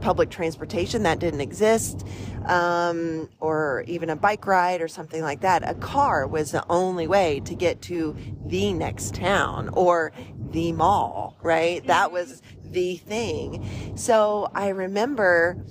public 0.00 0.30
transportation 0.30 1.02
that 1.04 1.18
didn't 1.18 1.40
exist 1.40 2.06
um, 2.46 3.28
or 3.38 3.84
even 3.86 4.10
a 4.10 4.16
bike 4.16 4.46
ride 4.46 4.82
or 4.82 4.88
something 4.88 5.22
like 5.22 5.40
that. 5.40 5.68
A 5.68 5.74
car 5.74 6.26
was 6.26 6.52
the 6.52 6.64
only 6.68 7.06
way 7.06 7.40
to 7.40 7.54
get 7.54 7.80
to 7.82 8.16
the 8.46 8.72
next 8.72 9.14
town 9.14 9.70
or 9.72 10.12
the 10.50 10.72
mall 10.72 11.30
right? 11.42 11.86
That 11.86 12.12
was 12.12 12.42
the 12.64 12.96
thing. 12.96 13.92
So 13.96 14.50
i 14.54 14.68
remember 14.68 15.64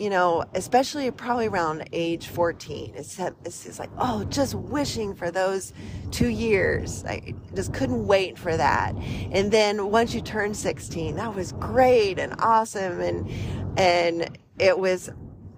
you 0.00 0.08
know, 0.08 0.42
especially 0.54 1.10
probably 1.10 1.46
around 1.46 1.86
age 1.92 2.28
14, 2.28 2.94
it's, 2.96 3.18
it's 3.44 3.64
just 3.64 3.78
like, 3.78 3.90
oh, 3.98 4.24
just 4.24 4.54
wishing 4.54 5.14
for 5.14 5.30
those 5.30 5.74
two 6.10 6.28
years. 6.28 7.04
I 7.04 7.34
just 7.54 7.74
couldn't 7.74 8.06
wait 8.06 8.38
for 8.38 8.56
that. 8.56 8.94
And 9.30 9.52
then 9.52 9.90
once 9.90 10.14
you 10.14 10.22
turn 10.22 10.54
16, 10.54 11.16
that 11.16 11.34
was 11.34 11.52
great 11.52 12.18
and 12.18 12.34
awesome. 12.38 12.98
And, 12.98 13.30
and 13.78 14.38
it 14.58 14.78
was 14.78 15.10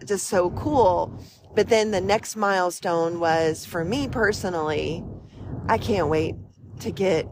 just 0.05 0.27
so 0.27 0.51
cool. 0.51 1.17
But 1.55 1.69
then 1.69 1.93
the 1.93 2.01
next 2.01 2.35
milestone 2.35 3.21
was 3.21 3.65
for 3.65 3.85
me 3.85 4.09
personally, 4.09 5.05
I 5.69 5.79
can't 5.79 6.09
wait 6.09 6.35
to 6.81 6.91
get 6.91 7.29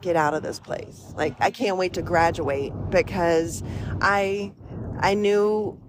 get 0.00 0.16
out 0.16 0.34
of 0.34 0.42
this 0.42 0.58
place. 0.58 1.14
Like 1.14 1.36
I 1.38 1.52
can't 1.52 1.76
wait 1.76 1.92
to 1.92 2.02
graduate 2.02 2.72
because 2.90 3.62
I 4.00 4.52
I 4.98 5.14
knew 5.14 5.80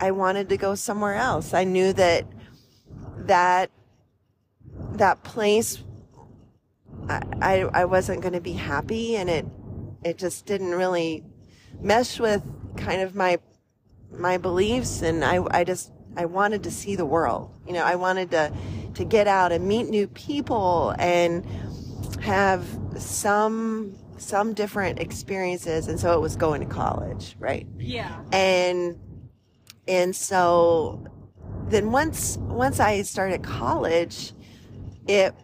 I 0.00 0.10
wanted 0.10 0.48
to 0.50 0.56
go 0.56 0.74
somewhere 0.74 1.14
else. 1.14 1.54
I 1.54 1.64
knew 1.64 1.92
that 1.94 2.26
that 3.18 3.70
that 4.92 5.22
place 5.22 5.82
I 7.08 7.22
I, 7.40 7.60
I 7.72 7.84
wasn't 7.84 8.20
going 8.22 8.34
to 8.34 8.40
be 8.40 8.52
happy 8.52 9.16
and 9.16 9.28
it 9.30 9.46
it 10.04 10.18
just 10.18 10.46
didn't 10.46 10.72
really 10.72 11.24
mesh 11.80 12.18
with 12.20 12.42
kind 12.76 13.00
of 13.00 13.14
my 13.14 13.38
my 14.10 14.38
beliefs 14.38 15.02
and 15.02 15.24
I 15.24 15.44
I 15.50 15.64
just 15.64 15.92
I 16.16 16.24
wanted 16.24 16.62
to 16.64 16.70
see 16.70 16.96
the 16.96 17.06
world. 17.06 17.50
You 17.66 17.74
know, 17.74 17.84
I 17.84 17.96
wanted 17.96 18.30
to 18.32 18.52
to 18.94 19.04
get 19.04 19.26
out 19.26 19.52
and 19.52 19.66
meet 19.66 19.88
new 19.88 20.06
people 20.08 20.94
and 20.98 21.44
have 22.20 22.64
some 22.98 23.94
some 24.18 24.54
different 24.54 24.98
experiences 24.98 25.88
and 25.88 26.00
so 26.00 26.14
it 26.14 26.20
was 26.20 26.36
going 26.36 26.60
to 26.60 26.66
college, 26.66 27.36
right? 27.38 27.66
Yeah. 27.78 28.22
And 28.32 28.98
and 29.88 30.14
so 30.14 31.04
then 31.68 31.90
once 31.90 32.38
once 32.38 32.80
I 32.80 33.02
started 33.02 33.42
college, 33.42 34.32
it 35.06 35.34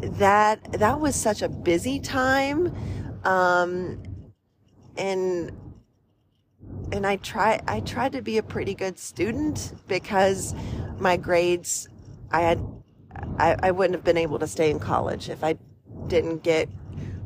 that 0.00 0.72
that 0.72 1.00
was 1.00 1.14
such 1.14 1.42
a 1.42 1.48
busy 1.48 2.00
time, 2.00 2.74
um, 3.24 4.02
and 4.96 5.52
and 6.92 7.06
I 7.06 7.16
try 7.16 7.60
I 7.66 7.80
tried 7.80 8.12
to 8.12 8.22
be 8.22 8.38
a 8.38 8.42
pretty 8.42 8.74
good 8.74 8.98
student 8.98 9.74
because 9.88 10.54
my 10.98 11.16
grades 11.16 11.88
I 12.30 12.42
had 12.42 12.64
I, 13.38 13.56
I 13.62 13.70
wouldn't 13.70 13.94
have 13.94 14.04
been 14.04 14.16
able 14.16 14.38
to 14.38 14.46
stay 14.46 14.70
in 14.70 14.78
college 14.78 15.28
if 15.28 15.42
I 15.42 15.56
didn't 16.06 16.42
get 16.42 16.68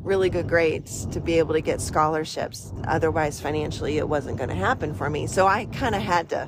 really 0.05 0.29
good 0.29 0.47
grades 0.47 1.07
to 1.07 1.19
be 1.19 1.39
able 1.39 1.55
to 1.55 1.61
get 1.61 1.81
scholarships. 1.81 2.71
Otherwise, 2.87 3.41
financially, 3.41 3.97
it 3.97 4.07
wasn't 4.07 4.37
going 4.37 4.49
to 4.49 4.55
happen 4.55 4.93
for 4.93 5.09
me. 5.09 5.25
So 5.25 5.47
I 5.47 5.65
kind 5.65 5.95
of 5.95 6.01
had 6.01 6.29
to, 6.29 6.47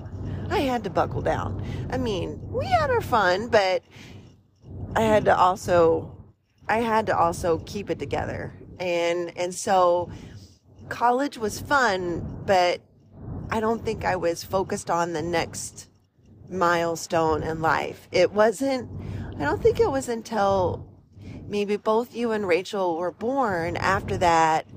I 0.50 0.60
had 0.60 0.84
to 0.84 0.90
buckle 0.92 1.22
down. 1.22 1.62
I 1.90 1.98
mean, 1.98 2.40
we 2.52 2.68
had 2.68 2.92
our 2.92 3.02
fun, 3.02 3.50
but 3.50 3.84
I 4.96 5.02
had 5.02 5.26
to 5.26 5.36
also, 5.36 6.16
I 6.70 6.78
had 6.78 7.08
to 7.08 7.18
also 7.18 7.58
keep 7.66 7.90
it 7.90 7.98
together. 7.98 8.54
And, 8.80 9.36
and 9.36 9.54
so 9.54 10.12
college 10.88 11.40
was 11.40 11.60
fun, 11.60 12.44
but 12.46 12.80
I 13.50 13.60
don't 13.60 13.84
think 13.84 14.06
I 14.06 14.18
was 14.18 14.44
focused 14.44 14.92
on 14.92 15.14
the 15.14 15.22
next 15.24 15.90
milestone 16.50 17.42
in 17.42 17.62
life. 17.62 18.08
It 18.12 18.32
wasn't, 18.32 18.90
I 19.40 19.44
don't 19.44 19.62
think 19.62 19.80
it 19.80 19.90
was 19.90 20.10
until 20.10 20.87
maybe 21.48 21.78
both 21.78 22.16
you 22.16 22.32
and 22.32 22.48
Rachel 22.48 22.98
were 22.98 23.12
born 23.12 23.78
after 23.78 24.18
that 24.18 24.68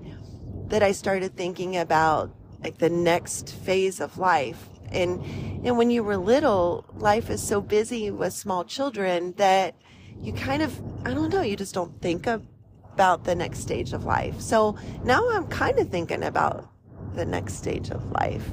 that 0.69 0.83
I 0.83 0.93
started 0.93 1.37
thinking 1.37 1.77
about 1.77 2.35
like 2.63 2.79
the 2.79 2.91
next 2.91 3.55
phase 3.55 4.01
of 4.01 4.19
life. 4.19 4.69
And 4.91 5.23
and 5.65 5.77
when 5.77 5.91
you 5.91 6.03
were 6.03 6.17
little, 6.17 6.85
life 6.95 7.31
is 7.31 7.43
so 7.43 7.61
busy 7.61 8.11
with 8.11 8.33
small 8.33 8.65
children 8.65 9.35
that 9.37 9.75
you 10.21 10.33
kind 10.33 10.63
of 10.63 10.81
I 11.05 11.15
don't 11.15 11.33
know, 11.33 11.43
you 11.43 11.57
just 11.57 11.75
don't 11.75 12.01
think 12.01 12.27
about 12.27 13.25
the 13.25 13.35
next 13.35 13.61
stage 13.61 13.93
of 13.93 14.05
life. 14.05 14.41
So 14.41 14.77
now 15.05 15.29
I'm 15.31 15.47
kind 15.47 15.79
of 15.79 15.89
thinking 15.89 16.23
about 16.23 16.71
the 17.15 17.25
next 17.25 17.55
stage 17.55 17.91
of 17.91 18.11
life. 18.13 18.49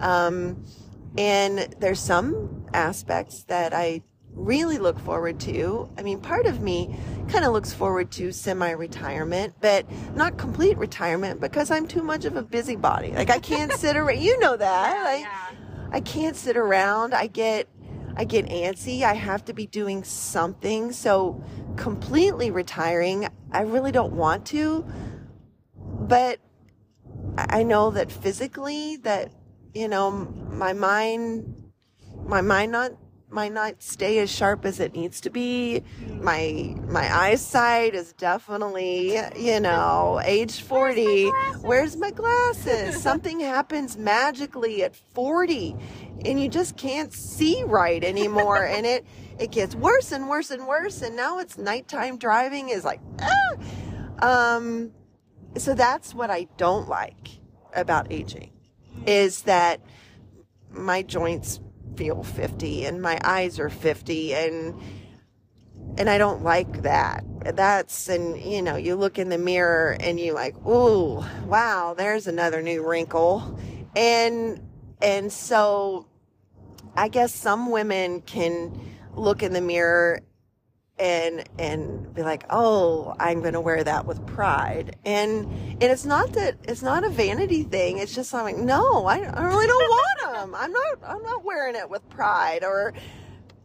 Um, 0.00 0.64
and 1.18 1.74
there's 1.78 2.00
some 2.00 2.66
aspects 2.72 3.44
that 3.44 3.74
I 3.74 4.02
really 4.44 4.78
look 4.78 4.98
forward 5.00 5.38
to. 5.40 5.88
I 5.98 6.02
mean, 6.02 6.20
part 6.20 6.46
of 6.46 6.60
me 6.60 6.96
kind 7.28 7.44
of 7.44 7.52
looks 7.52 7.72
forward 7.72 8.10
to 8.12 8.32
semi 8.32 8.70
retirement, 8.70 9.54
but 9.60 9.86
not 10.14 10.38
complete 10.38 10.76
retirement 10.78 11.40
because 11.40 11.70
I'm 11.70 11.86
too 11.86 12.02
much 12.02 12.24
of 12.24 12.36
a 12.36 12.42
busybody. 12.42 13.12
Like 13.12 13.30
I 13.30 13.38
can't 13.38 13.72
sit 13.72 13.96
around. 13.96 14.20
You 14.20 14.38
know 14.38 14.56
that. 14.56 14.98
Like, 15.10 15.22
yeah. 15.22 15.50
I 15.92 16.00
can't 16.00 16.36
sit 16.36 16.56
around. 16.56 17.14
I 17.14 17.26
get 17.26 17.68
I 18.16 18.24
get 18.24 18.46
antsy. 18.46 19.02
I 19.02 19.14
have 19.14 19.44
to 19.46 19.52
be 19.52 19.66
doing 19.66 20.04
something. 20.04 20.92
So 20.92 21.42
completely 21.76 22.50
retiring, 22.50 23.28
I 23.50 23.62
really 23.62 23.92
don't 23.92 24.12
want 24.12 24.46
to. 24.46 24.84
But 25.74 26.38
I 27.36 27.62
know 27.62 27.90
that 27.90 28.10
physically 28.10 28.96
that 28.98 29.32
you 29.74 29.88
know 29.88 30.10
my 30.10 30.72
mind 30.72 31.54
my 32.26 32.40
mind 32.40 32.72
not 32.72 32.92
might 33.30 33.52
not 33.52 33.82
stay 33.82 34.18
as 34.18 34.30
sharp 34.30 34.64
as 34.64 34.80
it 34.80 34.94
needs 34.94 35.20
to 35.22 35.30
be. 35.30 35.82
My 36.20 36.76
my 36.88 37.14
eyesight 37.14 37.94
is 37.94 38.12
definitely, 38.12 39.18
you 39.36 39.60
know, 39.60 40.20
age 40.24 40.62
40. 40.62 41.28
Where's 41.60 41.96
my 41.96 42.10
glasses? 42.10 43.00
Something 43.02 43.40
happens 43.40 43.96
magically 43.96 44.82
at 44.82 44.94
40 44.96 45.76
and 46.24 46.40
you 46.40 46.48
just 46.48 46.76
can't 46.76 47.12
see 47.12 47.62
right 47.64 48.02
anymore 48.04 48.64
and 48.64 48.84
it 48.86 49.06
it 49.38 49.50
gets 49.50 49.74
worse 49.74 50.12
and 50.12 50.28
worse 50.28 50.50
and 50.50 50.66
worse 50.66 51.00
and 51.02 51.16
now 51.16 51.38
it's 51.38 51.56
nighttime 51.56 52.18
driving 52.18 52.68
is 52.68 52.84
like 52.84 53.00
ah! 53.22 54.56
um 54.56 54.92
so 55.56 55.74
that's 55.74 56.14
what 56.14 56.30
I 56.30 56.46
don't 56.56 56.88
like 56.88 57.40
about 57.74 58.12
aging 58.12 58.52
is 59.06 59.42
that 59.42 59.80
my 60.70 61.02
joints 61.02 61.60
feel 61.96 62.22
50 62.22 62.84
and 62.84 63.00
my 63.02 63.18
eyes 63.22 63.58
are 63.58 63.70
50 63.70 64.34
and 64.34 64.80
and 65.98 66.08
I 66.08 66.18
don't 66.18 66.42
like 66.42 66.82
that. 66.82 67.24
That's 67.56 68.08
and 68.08 68.40
you 68.40 68.62
know, 68.62 68.76
you 68.76 68.94
look 68.96 69.18
in 69.18 69.28
the 69.28 69.38
mirror 69.38 69.96
and 70.00 70.18
you 70.18 70.32
like, 70.32 70.56
"Ooh, 70.66 71.24
wow, 71.46 71.94
there's 71.96 72.26
another 72.26 72.62
new 72.62 72.86
wrinkle." 72.86 73.58
And 73.96 74.66
and 75.02 75.32
so 75.32 76.06
I 76.96 77.08
guess 77.08 77.34
some 77.34 77.70
women 77.70 78.22
can 78.22 78.78
look 79.14 79.42
in 79.42 79.52
the 79.52 79.60
mirror 79.60 80.20
and 81.00 81.48
and 81.58 82.14
be 82.14 82.22
like, 82.22 82.44
"Oh, 82.50 83.14
I'm 83.18 83.40
going 83.40 83.54
to 83.54 83.60
wear 83.60 83.82
that 83.82 84.06
with 84.06 84.24
pride." 84.26 84.96
And 85.04 85.46
and 85.46 85.82
it's 85.82 86.04
not 86.04 86.34
that 86.34 86.58
it's 86.64 86.82
not 86.82 87.04
a 87.04 87.08
vanity 87.08 87.62
thing. 87.62 87.98
It's 87.98 88.14
just 88.14 88.34
I'm 88.34 88.44
like, 88.44 88.58
"No, 88.58 89.06
I, 89.06 89.20
I 89.20 89.42
really 89.44 89.66
don't 89.66 89.88
want 89.88 90.34
them. 90.34 90.54
I'm 90.54 90.72
not 90.72 90.98
I'm 91.04 91.22
not 91.22 91.44
wearing 91.44 91.74
it 91.74 91.88
with 91.88 92.08
pride 92.10 92.62
or 92.62 92.92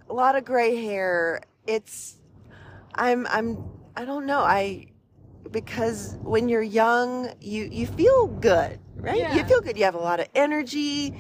a 0.10 0.14
lot 0.14 0.36
of 0.36 0.46
gray 0.46 0.76
hair. 0.82 1.42
It's 1.68 2.16
I'm 2.96 3.28
I'm 3.28 3.64
I 3.98 4.06
don't 4.06 4.26
know. 4.26 4.40
I 4.40 4.88
because 5.52 6.16
when 6.22 6.48
you're 6.48 6.64
young, 6.64 7.34
you 7.42 7.68
you 7.70 7.86
feel 7.86 8.28
good, 8.28 8.80
right? 8.96 9.18
Yeah. 9.18 9.36
You 9.36 9.44
feel 9.44 9.60
good. 9.60 9.78
You 9.78 9.84
have 9.84 9.96
a 9.96 10.00
lot 10.00 10.22
of 10.22 10.28
energy. 10.34 11.14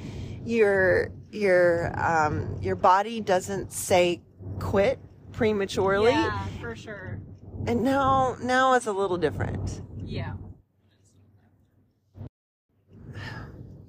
Your 0.45 1.11
your 1.31 1.91
um 1.99 2.57
your 2.61 2.77
body 2.77 3.19
doesn't 3.19 3.73
say 3.73 4.21
quit 4.59 4.99
prematurely. 5.35 6.11
Yeah, 6.11 6.45
for 6.61 6.75
sure. 6.75 7.19
And 7.67 7.83
now 7.83 8.37
now 8.41 8.73
it's 8.73 8.87
a 8.87 8.91
little 8.91 9.17
different. 9.17 9.81
Yeah. 10.03 10.33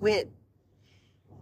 With 0.01 0.29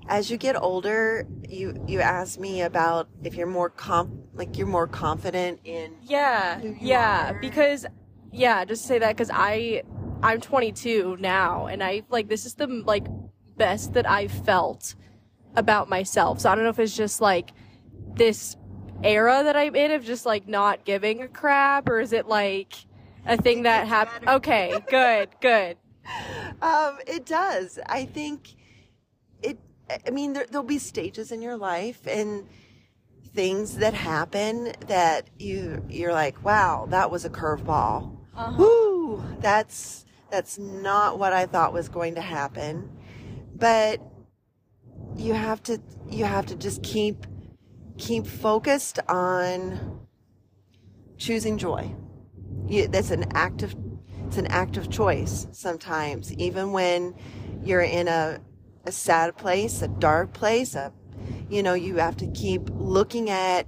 as 0.08 0.30
you 0.30 0.36
get 0.36 0.60
older, 0.60 1.26
you 1.48 1.82
you 1.86 2.00
ask 2.00 2.38
me 2.38 2.62
about 2.62 3.08
if 3.22 3.34
you're 3.34 3.46
more 3.46 3.70
comp 3.70 4.12
like 4.34 4.58
you're 4.58 4.66
more 4.66 4.86
confident 4.86 5.60
in 5.64 5.94
Yeah, 6.02 6.60
yeah, 6.80 7.30
are. 7.30 7.40
because 7.40 7.86
yeah, 8.32 8.64
just 8.64 8.82
to 8.82 8.88
say 8.88 8.98
that 8.98 9.16
because 9.16 9.30
I 9.32 9.82
I'm 10.22 10.40
22 10.40 11.18
now, 11.20 11.66
and 11.66 11.82
I 11.82 12.02
like 12.10 12.28
this 12.28 12.46
is 12.46 12.54
the 12.54 12.66
like 12.66 13.06
best 13.56 13.94
that 13.94 14.08
I've 14.08 14.32
felt 14.32 14.94
about 15.56 15.88
myself. 15.88 16.40
So 16.40 16.50
I 16.50 16.54
don't 16.54 16.64
know 16.64 16.70
if 16.70 16.78
it's 16.78 16.96
just 16.96 17.20
like 17.20 17.50
this 18.14 18.56
era 19.04 19.42
that 19.44 19.56
I'm 19.56 19.76
in 19.76 19.92
of 19.92 20.04
just 20.04 20.26
like 20.26 20.48
not 20.48 20.84
giving 20.84 21.22
a 21.22 21.28
crap, 21.28 21.88
or 21.88 22.00
is 22.00 22.12
it 22.12 22.26
like 22.26 22.74
a 23.26 23.36
thing 23.36 23.62
that 23.62 23.86
happened. 23.86 24.28
Okay, 24.28 24.74
good, 24.88 25.28
good. 25.40 25.76
Um, 26.60 26.98
it 27.06 27.24
does. 27.24 27.78
I 27.86 28.04
think 28.04 28.56
it. 29.42 29.58
I 30.06 30.10
mean, 30.10 30.34
there, 30.34 30.44
there'll 30.50 30.62
be 30.62 30.78
stages 30.78 31.32
in 31.32 31.40
your 31.40 31.56
life 31.56 32.06
and 32.06 32.46
things 33.34 33.78
that 33.78 33.94
happen 33.94 34.72
that 34.86 35.30
you 35.38 35.82
you're 35.88 36.12
like, 36.12 36.44
wow, 36.44 36.86
that 36.90 37.10
was 37.10 37.24
a 37.24 37.30
curveball. 37.30 38.18
Uh-huh. 38.36 38.54
Woo, 38.58 39.24
that's 39.40 40.04
that's 40.30 40.58
not 40.58 41.18
what 41.18 41.32
I 41.32 41.46
thought 41.46 41.72
was 41.72 41.88
going 41.88 42.16
to 42.16 42.20
happen. 42.20 42.90
But 43.56 44.02
you 45.16 45.32
have 45.32 45.62
to 45.64 45.80
you 46.10 46.26
have 46.26 46.44
to 46.46 46.54
just 46.54 46.82
keep 46.82 47.26
keep 47.98 48.26
focused 48.26 48.98
on 49.08 50.00
choosing 51.16 51.58
joy. 51.58 51.94
You, 52.66 52.88
that's 52.88 53.10
an 53.10 53.26
active 53.32 53.74
it's 54.26 54.38
an 54.38 54.46
active 54.46 54.90
choice 54.90 55.46
sometimes, 55.52 56.32
even 56.34 56.72
when 56.72 57.14
you're 57.62 57.82
in 57.82 58.08
a 58.08 58.40
a 58.86 58.92
sad 58.92 59.36
place, 59.36 59.82
a 59.82 59.88
dark 59.88 60.32
place, 60.32 60.74
a 60.74 60.92
you 61.48 61.62
know, 61.62 61.74
you 61.74 61.96
have 61.96 62.16
to 62.18 62.26
keep 62.28 62.62
looking 62.70 63.30
at 63.30 63.66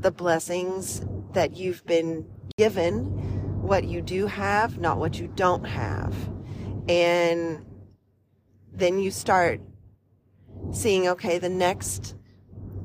the 0.00 0.10
blessings 0.10 1.04
that 1.32 1.56
you've 1.56 1.84
been 1.86 2.26
given, 2.56 3.04
what 3.62 3.84
you 3.84 4.00
do 4.00 4.26
have, 4.26 4.78
not 4.78 4.98
what 4.98 5.18
you 5.18 5.28
don't 5.28 5.64
have. 5.64 6.14
And 6.88 7.64
then 8.72 8.98
you 8.98 9.10
start 9.10 9.60
seeing, 10.72 11.08
okay, 11.08 11.38
the 11.38 11.48
next, 11.48 12.15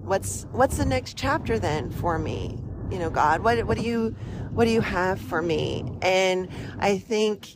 what's, 0.03 0.46
what's 0.51 0.77
the 0.77 0.86
next 0.86 1.17
chapter 1.17 1.60
then 1.60 1.91
for 1.91 2.20
me? 2.20 2.60
You 2.89 3.00
know, 3.00 3.10
God, 3.10 3.41
what, 3.43 3.65
what 3.65 3.77
do 3.77 3.84
you, 3.84 4.15
what 4.51 4.65
do 4.65 4.72
you 4.72 4.81
have 4.81 5.20
for 5.20 5.41
me? 5.41 5.98
And 6.01 6.50
I 6.79 6.98
think 6.98 7.55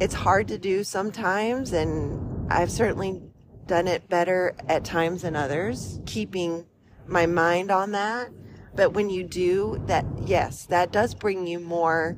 it's 0.00 0.14
hard 0.14 0.48
to 0.48 0.58
do 0.58 0.84
sometimes. 0.84 1.72
And 1.72 2.50
I've 2.50 2.70
certainly 2.70 3.22
done 3.66 3.86
it 3.86 4.08
better 4.08 4.56
at 4.68 4.84
times 4.84 5.22
than 5.22 5.36
others, 5.36 6.00
keeping 6.06 6.64
my 7.06 7.26
mind 7.26 7.70
on 7.70 7.92
that. 7.92 8.30
But 8.74 8.94
when 8.94 9.10
you 9.10 9.24
do 9.24 9.82
that, 9.86 10.06
yes, 10.24 10.66
that 10.66 10.92
does 10.92 11.14
bring 11.14 11.46
you 11.46 11.58
more, 11.58 12.16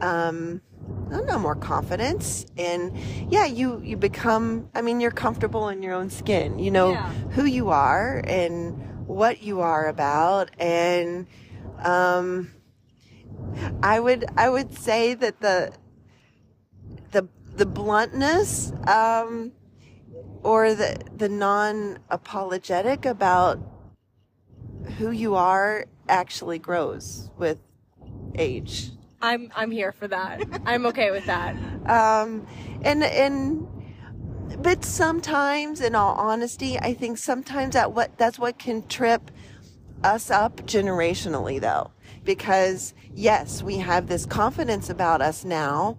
um, 0.00 0.62
I 1.08 1.16
don't 1.16 1.40
more 1.40 1.56
confidence. 1.56 2.46
And 2.56 2.96
yeah, 3.30 3.44
you, 3.46 3.80
you 3.84 3.96
become, 3.96 4.68
I 4.74 4.82
mean, 4.82 5.00
you're 5.00 5.10
comfortable 5.10 5.68
in 5.68 5.82
your 5.82 5.94
own 5.94 6.10
skin. 6.10 6.58
You 6.58 6.70
know 6.70 6.92
Yeah. 6.92 7.08
who 7.32 7.44
you 7.44 7.70
are 7.70 8.22
and 8.26 9.06
what 9.06 9.42
you 9.42 9.60
are 9.60 9.88
about. 9.88 10.50
And, 10.58 11.26
um, 11.82 12.52
I 13.82 13.98
would, 13.98 14.24
I 14.36 14.48
would 14.48 14.76
say 14.78 15.14
that 15.14 15.40
the, 15.40 15.72
the, 17.10 17.28
the 17.56 17.66
bluntness, 17.66 18.72
um, 18.86 19.52
or 20.42 20.74
the 20.74 20.98
the 21.16 21.28
non 21.28 21.98
apologetic 22.08 23.04
about 23.04 23.60
who 24.98 25.10
you 25.10 25.34
are 25.34 25.86
actually 26.08 26.58
grows 26.58 27.30
with 27.36 27.58
age. 28.36 28.90
I'm 29.20 29.52
I'm 29.54 29.70
here 29.70 29.92
for 29.92 30.08
that. 30.08 30.42
I'm 30.66 30.86
okay 30.86 31.10
with 31.10 31.26
that. 31.26 31.56
Um, 31.86 32.46
and 32.82 33.02
and 33.02 33.66
but 34.62 34.84
sometimes, 34.84 35.80
in 35.80 35.94
all 35.94 36.14
honesty, 36.14 36.78
I 36.78 36.94
think 36.94 37.18
sometimes 37.18 37.74
that 37.74 37.92
what 37.92 38.16
that's 38.18 38.38
what 38.38 38.58
can 38.58 38.86
trip 38.86 39.30
us 40.04 40.30
up 40.30 40.58
generationally, 40.66 41.60
though, 41.60 41.90
because 42.24 42.94
yes, 43.14 43.62
we 43.62 43.78
have 43.78 44.06
this 44.08 44.26
confidence 44.26 44.90
about 44.90 45.22
us 45.22 45.44
now, 45.44 45.98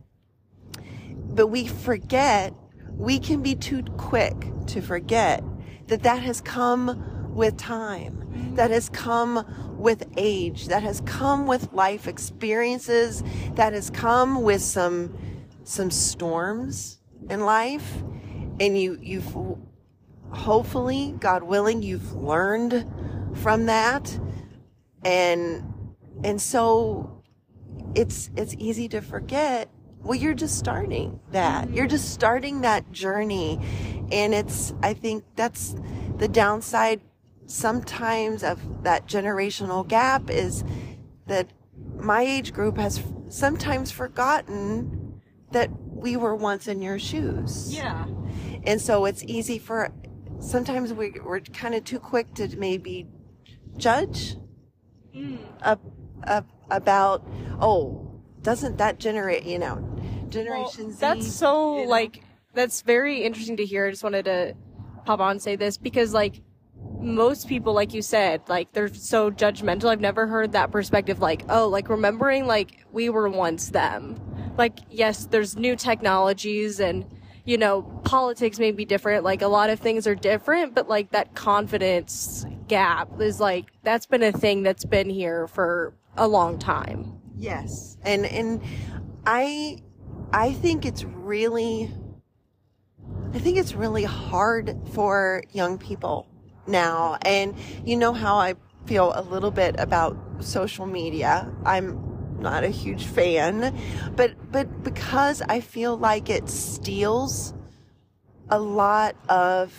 but 1.16 1.48
we 1.48 1.68
forget. 1.68 2.54
We 2.98 3.18
can 3.18 3.42
be 3.42 3.56
too 3.56 3.82
quick 3.98 4.36
to 4.68 4.82
forget 4.82 5.44
that 5.88 6.04
that 6.04 6.22
has 6.22 6.40
come 6.42 7.34
with 7.34 7.58
time, 7.58 8.21
that 8.56 8.72
has 8.72 8.90
come 8.90 9.46
with 9.78 10.04
age, 10.18 10.68
that 10.68 10.84
has 10.84 11.02
come 11.02 11.48
with 11.48 11.72
life 11.74 12.08
experiences, 12.08 13.24
that 13.56 13.74
has 13.74 13.90
come 13.90 14.44
with 14.44 14.62
some 14.62 15.18
some 15.64 15.92
storms 15.92 17.00
in 17.30 17.42
life, 17.42 18.04
and 18.60 18.80
you 18.80 18.98
you've 19.02 19.36
hopefully, 20.32 21.16
God 21.20 21.44
willing, 21.44 21.84
you've 21.84 22.14
learned 22.14 22.86
from 23.36 23.66
that, 23.68 24.20
and 25.04 25.64
and 26.24 26.42
so 26.42 27.24
it's 27.96 28.30
it's 28.36 28.56
easy 28.58 28.88
to 28.88 29.02
forget 29.02 29.70
well 30.04 30.16
you're 30.16 30.34
just 30.34 30.58
starting 30.58 31.20
that. 31.32 31.70
You're 31.72 31.88
just 31.88 32.12
starting 32.14 32.62
that 32.62 32.92
journey. 32.92 33.60
And 34.12 34.34
it's 34.34 34.74
i 34.84 34.94
think 34.94 35.24
that's 35.36 35.76
the 36.18 36.28
downside 36.28 37.02
sometimes 37.52 38.44
of 38.44 38.84
that 38.84 39.08
generational 39.08 39.88
gap 39.88 40.30
is 40.30 40.64
that 41.28 41.48
my 41.98 42.22
age 42.22 42.54
group 42.54 42.78
has 42.78 43.04
sometimes 43.30 43.92
forgotten 43.92 45.22
that 45.52 45.70
we 45.88 46.16
were 46.16 46.36
once 46.36 46.68
in 46.68 46.82
your 46.82 46.98
shoes 46.98 47.74
Yeah. 47.74 48.06
and 48.64 48.82
so 48.82 49.06
it's 49.06 49.24
easy 49.24 49.60
for 49.60 49.92
sometimes 50.40 50.94
we, 50.94 51.14
we're 51.24 51.42
kind 51.42 51.76
of 51.76 51.84
too 51.84 52.00
quick 52.00 52.34
to 52.36 52.48
maybe 52.58 53.08
judge 53.78 54.36
mm. 55.16 55.38
up, 55.62 55.82
up, 56.26 56.48
about, 56.70 57.28
oh, 57.60 58.22
doesn't 58.42 58.78
that 58.78 58.98
generate, 59.00 59.44
you 59.44 59.60
know, 59.60 59.78
Generation 60.30 60.86
Well, 60.86 60.94
Z? 60.94 60.98
That's 61.00 61.32
so 61.32 61.80
you 61.80 61.84
know? 61.84 61.90
like 61.90 62.24
that's 62.54 62.82
very 62.82 63.24
interesting 63.24 63.58
to 63.58 63.66
hear. 63.66 63.88
I 63.88 63.92
just 63.92 64.04
wanted 64.04 64.26
to 64.26 64.56
pop 65.06 65.20
on 65.20 65.32
and 65.32 65.42
say 65.42 65.56
this 65.56 65.78
because 65.78 66.14
like 66.14 66.42
most 67.00 67.48
people, 67.48 67.74
like 67.74 67.94
you 67.94 68.02
said, 68.02 68.42
like 68.48 68.72
they're 68.74 68.94
so 68.94 69.32
judgmental. 69.32 69.86
I've 69.86 70.02
never 70.02 70.28
heard 70.28 70.52
that 70.54 70.72
perspective. 70.72 71.20
Like, 71.20 71.44
oh, 71.50 71.68
like 71.68 71.90
remembering 71.90 72.48
like 72.48 72.86
we 72.92 73.10
were 73.10 73.30
once 73.30 73.70
them. 73.70 74.20
Like, 74.58 74.80
yes, 74.90 75.26
there's 75.26 75.56
new 75.56 75.76
technologies 75.76 76.80
and 76.80 77.06
you 77.44 77.58
know 77.58 77.82
politics 78.04 78.60
may 78.60 78.72
be 78.72 78.86
different. 78.86 79.24
Like 79.24 79.42
a 79.42 79.48
lot 79.48 79.70
of 79.70 79.80
things 79.80 80.08
are 80.08 80.16
different, 80.16 80.76
but 80.76 80.88
like 80.90 81.12
that 81.12 81.36
confidence 81.36 82.46
gap 82.68 83.20
is 83.20 83.40
like 83.40 83.66
that's 83.84 84.06
been 84.06 84.24
a 84.24 84.32
thing 84.32 84.64
that's 84.64 84.86
been 84.86 85.10
here 85.10 85.48
for 85.48 85.94
a 86.18 86.28
long 86.28 86.60
time. 86.60 87.22
Yes. 87.38 87.98
And, 88.04 88.26
and 88.26 88.62
I, 89.26 89.80
I 90.32 90.54
think 90.54 90.86
it's 90.86 91.04
really, 91.04 91.92
I 93.34 93.40
think 93.40 93.58
it's 93.58 93.74
really 93.74 94.04
hard 94.04 94.78
for 94.94 95.44
young 95.52 95.78
people 95.78 96.31
now. 96.68 97.18
And 97.24 97.56
you 97.86 97.98
know 97.98 98.14
how 98.14 98.38
I 98.38 98.56
feel 98.86 99.14
a 99.16 99.22
little 99.22 99.52
bit 99.52 99.76
about 99.78 100.18
social 100.40 100.86
media. 100.86 101.52
I'm 101.66 102.40
not 102.40 102.64
a 102.64 102.70
huge 102.70 103.06
fan, 103.06 103.78
but, 104.16 104.52
but 104.52 104.84
because 104.84 105.42
I 105.44 105.60
feel 105.60 105.98
like 105.98 106.30
it 106.30 106.50
steals 106.50 107.54
a 108.50 108.60
lot 108.60 109.16
of 109.30 109.74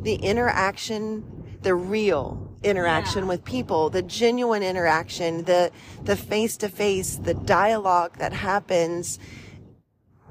the 0.00 0.14
interaction, 0.14 1.24
the 1.62 1.74
real 1.74 2.48
interaction 2.62 3.24
Yeah. 3.24 3.28
with 3.28 3.44
people, 3.44 3.90
the 3.90 4.02
genuine 4.02 4.62
interaction, 4.62 5.44
the 5.44 5.70
the 6.02 6.16
face 6.16 6.56
to 6.58 6.68
face, 6.68 7.16
the 7.16 7.34
dialogue 7.34 8.16
that 8.18 8.32
happens 8.32 9.18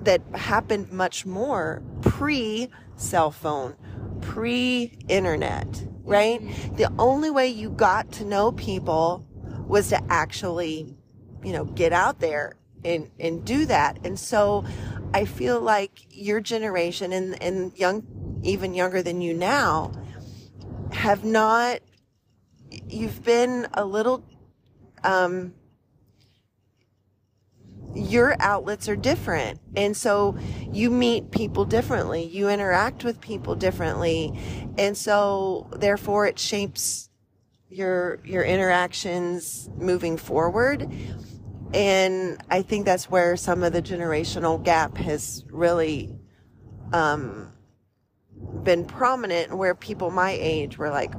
that 0.02 0.22
happened 0.36 0.92
much 0.92 1.26
more 1.26 1.82
pre 2.02 2.70
cell 2.96 3.32
phone, 3.32 3.76
pre 4.22 4.98
internet, 5.08 5.68
right? 6.04 6.42
The 6.78 6.92
only 6.98 7.30
way 7.30 7.48
you 7.48 7.70
got 7.70 8.12
to 8.14 8.26
know 8.26 8.52
people 8.52 9.26
was 9.68 9.90
to 9.90 10.02
actually, 10.10 10.96
you 11.44 11.52
know, 11.52 11.66
get 11.66 11.94
out 11.94 12.20
there 12.20 12.56
and, 12.84 13.10
and 13.20 13.44
do 13.44 13.66
that. 13.66 14.00
And 14.04 14.20
so 14.20 14.66
I 15.14 15.26
feel 15.26 15.60
like 15.60 16.06
your 16.10 16.40
generation 16.40 17.12
and, 17.12 17.42
and 17.42 17.78
young, 17.78 18.40
even 18.44 18.74
younger 18.74 19.02
than 19.02 19.22
you 19.22 19.34
now 19.34 19.92
have 20.92 21.26
not, 21.26 21.80
you've 22.88 23.24
been 23.24 23.68
a 23.74 23.86
little, 23.86 24.24
um, 25.04 25.54
your 27.98 28.36
outlets 28.40 28.88
are 28.88 28.96
different. 28.96 29.60
And 29.76 29.96
so 29.96 30.38
you 30.72 30.90
meet 30.90 31.32
people 31.32 31.66
differently. 31.66 32.24
You 32.24 32.50
interact 32.50 33.04
with 33.04 33.20
people 33.20 33.56
differently. 33.56 34.40
And 34.78 34.96
so 34.96 35.68
therefore 35.76 36.28
it 36.28 36.38
shapes 36.40 37.10
your, 37.70 38.20
your 38.24 38.44
interactions 38.44 39.70
moving 39.78 40.18
forward. 40.18 40.92
And 41.74 42.42
I 42.50 42.62
think 42.62 42.86
that's 42.86 43.10
where 43.10 43.36
some 43.36 43.64
of 43.64 43.74
the 43.74 43.82
generational 43.82 44.64
gap 44.64 44.98
has 44.98 45.44
really, 45.50 46.18
um, 46.94 47.52
been 48.64 48.86
prominent 48.86 49.58
where 49.58 49.76
people 49.76 50.12
my 50.12 50.32
age 50.32 50.78
were 50.78 50.90
like, 50.90 51.14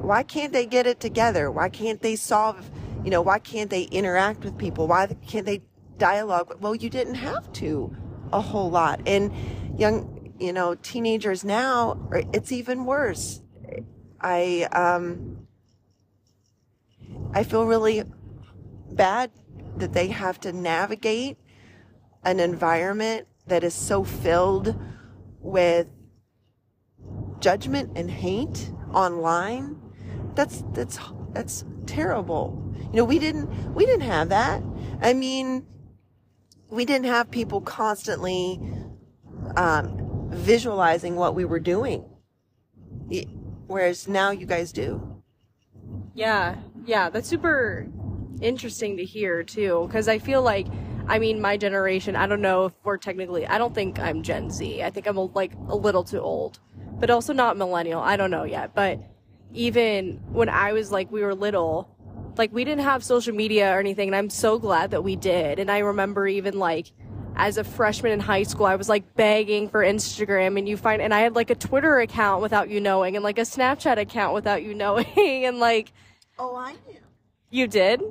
why 0.00 0.22
can't 0.22 0.52
they 0.52 0.66
get 0.66 0.86
it 0.86 1.00
together? 1.00 1.50
Why 1.50 1.68
can't 1.68 2.00
they 2.00 2.16
solve, 2.16 2.70
you 3.04 3.10
know, 3.10 3.20
why 3.22 3.38
can't 3.38 3.70
they 3.70 3.82
interact 3.84 4.44
with 4.44 4.56
people? 4.56 4.86
Why 4.86 5.06
can't 5.26 5.46
they 5.46 5.62
dialogue? 5.98 6.56
Well, 6.60 6.74
you 6.74 6.90
didn't 6.90 7.16
have 7.16 7.52
to 7.54 7.94
a 8.32 8.40
whole 8.40 8.70
lot. 8.70 9.00
And 9.06 9.32
young, 9.78 10.34
you 10.38 10.52
know, 10.52 10.74
teenagers 10.74 11.44
now, 11.44 12.08
it's 12.32 12.52
even 12.52 12.84
worse. 12.84 13.42
I, 14.20 14.68
um, 14.72 15.46
I 17.34 17.44
feel 17.44 17.66
really 17.66 18.04
bad 18.92 19.30
that 19.76 19.92
they 19.92 20.08
have 20.08 20.40
to 20.40 20.52
navigate 20.52 21.36
an 22.24 22.40
environment 22.40 23.28
that 23.46 23.62
is 23.62 23.74
so 23.74 24.04
filled 24.04 24.74
with 25.40 25.86
judgment 27.38 27.92
and 27.96 28.10
hate 28.10 28.72
online 28.92 29.80
that's 30.34 30.64
that's 30.72 30.98
that's 31.32 31.64
terrible 31.86 32.74
you 32.90 32.96
know 32.96 33.04
we 33.04 33.18
didn't 33.18 33.46
we 33.74 33.84
didn't 33.86 34.02
have 34.02 34.28
that 34.30 34.62
i 35.02 35.12
mean 35.12 35.64
we 36.70 36.84
didn't 36.84 37.06
have 37.06 37.30
people 37.30 37.60
constantly 37.60 38.60
um, 39.56 40.28
visualizing 40.30 41.16
what 41.16 41.34
we 41.34 41.44
were 41.44 41.60
doing 41.60 42.04
whereas 43.66 44.08
now 44.08 44.30
you 44.30 44.46
guys 44.46 44.72
do 44.72 45.22
yeah 46.14 46.56
yeah 46.84 47.08
that's 47.08 47.28
super 47.28 47.86
interesting 48.40 48.96
to 48.96 49.04
hear 49.04 49.42
too 49.42 49.84
because 49.86 50.08
i 50.08 50.18
feel 50.18 50.42
like 50.42 50.66
I 51.08 51.18
mean, 51.20 51.40
my 51.40 51.56
generation, 51.56 52.16
I 52.16 52.26
don't 52.26 52.40
know 52.40 52.66
if 52.66 52.72
we're 52.82 52.96
technically, 52.96 53.46
I 53.46 53.58
don't 53.58 53.74
think 53.74 53.98
I'm 53.98 54.22
Gen 54.22 54.50
Z. 54.50 54.82
I 54.82 54.90
think 54.90 55.06
I'm 55.06 55.16
like 55.34 55.52
a 55.68 55.76
little 55.76 56.02
too 56.02 56.20
old, 56.20 56.58
but 56.98 57.10
also 57.10 57.32
not 57.32 57.56
millennial. 57.56 58.00
I 58.00 58.16
don't 58.16 58.30
know 58.30 58.44
yet. 58.44 58.74
But 58.74 58.98
even 59.52 60.20
when 60.32 60.48
I 60.48 60.72
was 60.72 60.90
like, 60.90 61.10
we 61.12 61.22
were 61.22 61.34
little, 61.34 61.95
like 62.38 62.52
we 62.52 62.64
didn't 62.64 62.84
have 62.84 63.04
social 63.04 63.34
media 63.34 63.74
or 63.74 63.80
anything. 63.80 64.08
And 64.08 64.16
I'm 64.16 64.30
so 64.30 64.58
glad 64.58 64.90
that 64.92 65.02
we 65.02 65.16
did. 65.16 65.58
And 65.58 65.70
I 65.70 65.78
remember 65.78 66.26
even 66.26 66.58
like, 66.58 66.92
as 67.36 67.58
a 67.58 67.64
freshman 67.64 68.12
in 68.12 68.20
high 68.20 68.44
school, 68.44 68.64
I 68.64 68.76
was 68.76 68.88
like 68.88 69.14
begging 69.14 69.68
for 69.68 69.84
Instagram 69.84 70.58
and 70.58 70.66
you 70.66 70.76
find, 70.76 71.02
and 71.02 71.12
I 71.12 71.20
had 71.20 71.34
like 71.36 71.50
a 71.50 71.54
Twitter 71.54 71.98
account 71.98 72.40
without 72.40 72.70
you 72.70 72.80
knowing 72.80 73.14
and 73.14 73.22
like 73.22 73.38
a 73.38 73.42
Snapchat 73.42 73.98
account 73.98 74.32
without 74.34 74.62
you 74.62 74.74
knowing. 74.82 75.06
and 75.16 75.58
like, 75.58 75.92
oh, 76.38 76.56
I 76.56 76.72
knew. 76.72 77.00
You 77.50 77.66
did? 77.66 78.02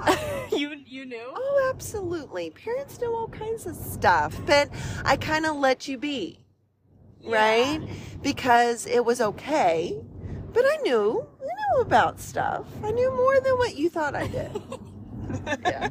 you 0.52 0.74
you 0.86 1.04
knew? 1.04 1.32
Oh, 1.34 1.70
absolutely. 1.72 2.50
Parents 2.50 3.00
know 3.00 3.14
all 3.14 3.28
kinds 3.28 3.66
of 3.66 3.76
stuff, 3.76 4.40
but 4.46 4.70
I 5.04 5.16
kind 5.16 5.46
of 5.46 5.56
let 5.56 5.86
you 5.86 5.98
be, 5.98 6.44
yeah. 7.20 7.34
right? 7.34 7.88
Because 8.22 8.86
it 8.86 9.04
was 9.04 9.20
okay. 9.20 10.00
But 10.52 10.64
I 10.66 10.76
knew, 10.82 11.26
knew 11.72 11.80
about 11.82 12.20
stuff. 12.20 12.66
I 12.82 12.90
knew 12.90 13.14
more 13.14 13.40
than 13.40 13.58
what 13.58 13.76
you 13.76 13.88
thought 13.88 14.14
I 14.14 14.26
did. 14.26 14.62
yeah. 15.66 15.88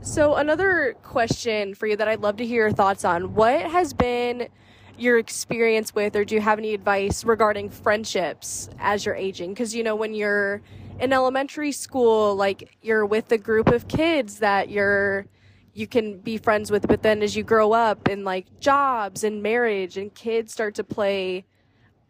So 0.00 0.34
another 0.34 0.96
question 1.02 1.74
for 1.74 1.86
you 1.86 1.96
that 1.96 2.08
I'd 2.08 2.20
love 2.20 2.36
to 2.36 2.46
hear 2.46 2.64
your 2.64 2.72
thoughts 2.72 3.04
on: 3.04 3.34
What 3.34 3.62
has 3.70 3.92
been 3.92 4.48
your 4.96 5.18
experience 5.18 5.94
with, 5.94 6.14
or 6.14 6.24
do 6.24 6.34
you 6.34 6.40
have 6.40 6.58
any 6.58 6.74
advice 6.74 7.24
regarding 7.24 7.70
friendships 7.70 8.68
as 8.78 9.04
you're 9.04 9.14
aging? 9.14 9.54
Because 9.54 9.74
you 9.74 9.82
know 9.82 9.96
when 9.96 10.14
you're 10.14 10.62
in 11.00 11.12
elementary 11.12 11.72
school, 11.72 12.36
like 12.36 12.76
you're 12.82 13.06
with 13.06 13.32
a 13.32 13.38
group 13.38 13.68
of 13.68 13.88
kids 13.88 14.38
that 14.38 14.68
you're 14.68 15.26
you 15.72 15.88
can 15.88 16.18
be 16.18 16.36
friends 16.36 16.70
with, 16.70 16.86
but 16.86 17.02
then 17.02 17.20
as 17.20 17.34
you 17.34 17.42
grow 17.42 17.72
up 17.72 18.06
and 18.06 18.24
like 18.24 18.60
jobs 18.60 19.24
and 19.24 19.42
marriage 19.42 19.96
and 19.96 20.14
kids 20.14 20.52
start 20.52 20.76
to 20.76 20.84
play 20.84 21.44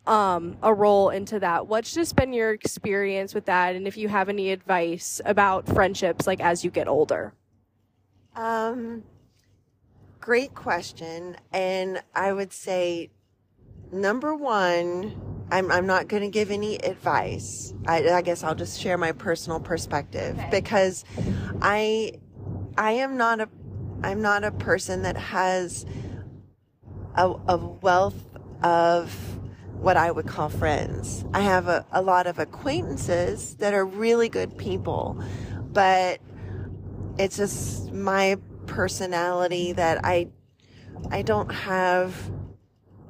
um, 0.06 0.56
a 0.62 0.72
role 0.72 1.10
into 1.10 1.38
that. 1.40 1.66
What's 1.66 1.92
just 1.92 2.16
been 2.16 2.32
your 2.32 2.52
experience 2.52 3.34
with 3.34 3.46
that, 3.46 3.74
and 3.74 3.86
if 3.86 3.96
you 3.96 4.08
have 4.08 4.28
any 4.28 4.50
advice 4.50 5.20
about 5.24 5.66
friendships 5.66 6.26
like 6.26 6.40
as 6.40 6.64
you 6.64 6.70
get 6.70 6.88
older? 6.88 7.32
Um, 8.36 9.04
great 10.20 10.54
question, 10.54 11.36
and 11.52 12.02
I 12.14 12.32
would 12.32 12.52
say 12.52 13.10
number 13.92 14.34
one 14.34 15.34
I'm, 15.50 15.70
I'm 15.70 15.86
not 15.86 16.08
going 16.08 16.22
to 16.22 16.28
give 16.28 16.50
any 16.50 16.76
advice. 16.76 17.74
I, 17.86 18.08
I, 18.08 18.22
guess 18.22 18.42
I'll 18.42 18.54
just 18.54 18.80
share 18.80 18.96
my 18.96 19.12
personal 19.12 19.60
perspective 19.60 20.38
okay. 20.38 20.48
because 20.50 21.04
I, 21.60 22.12
I 22.76 22.92
am 22.92 23.16
not 23.16 23.40
a, 23.40 23.48
I'm 24.02 24.22
not 24.22 24.42
a 24.44 24.50
person 24.50 25.02
that 25.02 25.16
has 25.16 25.86
a, 27.14 27.28
a 27.46 27.56
wealth 27.56 28.36
of 28.62 29.14
what 29.84 29.98
I 29.98 30.10
would 30.10 30.26
call 30.26 30.48
friends. 30.48 31.26
I 31.34 31.40
have 31.40 31.68
a, 31.68 31.84
a 31.92 32.00
lot 32.00 32.26
of 32.26 32.38
acquaintances 32.38 33.56
that 33.56 33.74
are 33.74 33.84
really 33.84 34.30
good 34.30 34.56
people, 34.56 35.22
but 35.72 36.20
it's 37.18 37.36
just 37.36 37.92
my 37.92 38.38
personality 38.66 39.72
that 39.72 40.02
I, 40.02 40.28
I 41.10 41.20
don't 41.20 41.52
have 41.52 42.30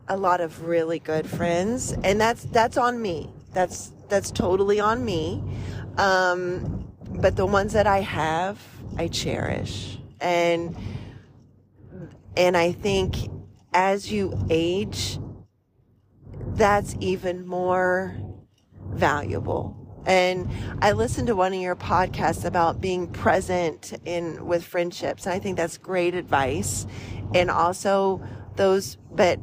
a 0.09 0.17
lot 0.17 0.41
of 0.41 0.67
really 0.67 0.99
good 0.99 1.29
friends, 1.29 1.93
and 2.03 2.21
that's 2.21 2.43
that's 2.45 2.77
on 2.77 3.01
me. 3.01 3.31
That's 3.53 3.93
that's 4.09 4.33
totally 4.33 4.81
on 4.81 5.05
me. 5.05 5.43
Um, 5.97 6.93
but 7.21 7.37
the 7.37 7.47
ones 7.47 7.73
that 7.75 7.87
I 7.87 8.01
have, 8.01 8.59
I 8.99 9.07
cherish, 9.07 9.99
and 10.21 10.77
and 12.37 12.57
I 12.57 12.73
think 12.73 13.15
as 13.73 14.11
you 14.11 14.37
age, 14.51 15.19
that's 16.57 16.97
even 17.01 17.47
more 17.47 18.17
valuable. 18.91 19.77
And 20.07 20.51
I 20.83 20.93
listened 20.93 21.29
to 21.29 21.37
one 21.37 21.55
of 21.55 21.61
your 21.61 21.77
podcasts 21.77 22.45
about 22.45 22.81
being 22.81 23.09
present 23.09 23.95
in 24.05 24.47
with 24.47 24.65
friendships. 24.65 25.25
And 25.25 25.35
I 25.35 25.39
think 25.39 25.57
that's 25.57 25.79
great 25.79 26.15
advice. 26.15 26.87
And 27.35 27.51
also 27.51 28.23
those, 28.57 28.97
but 29.11 29.41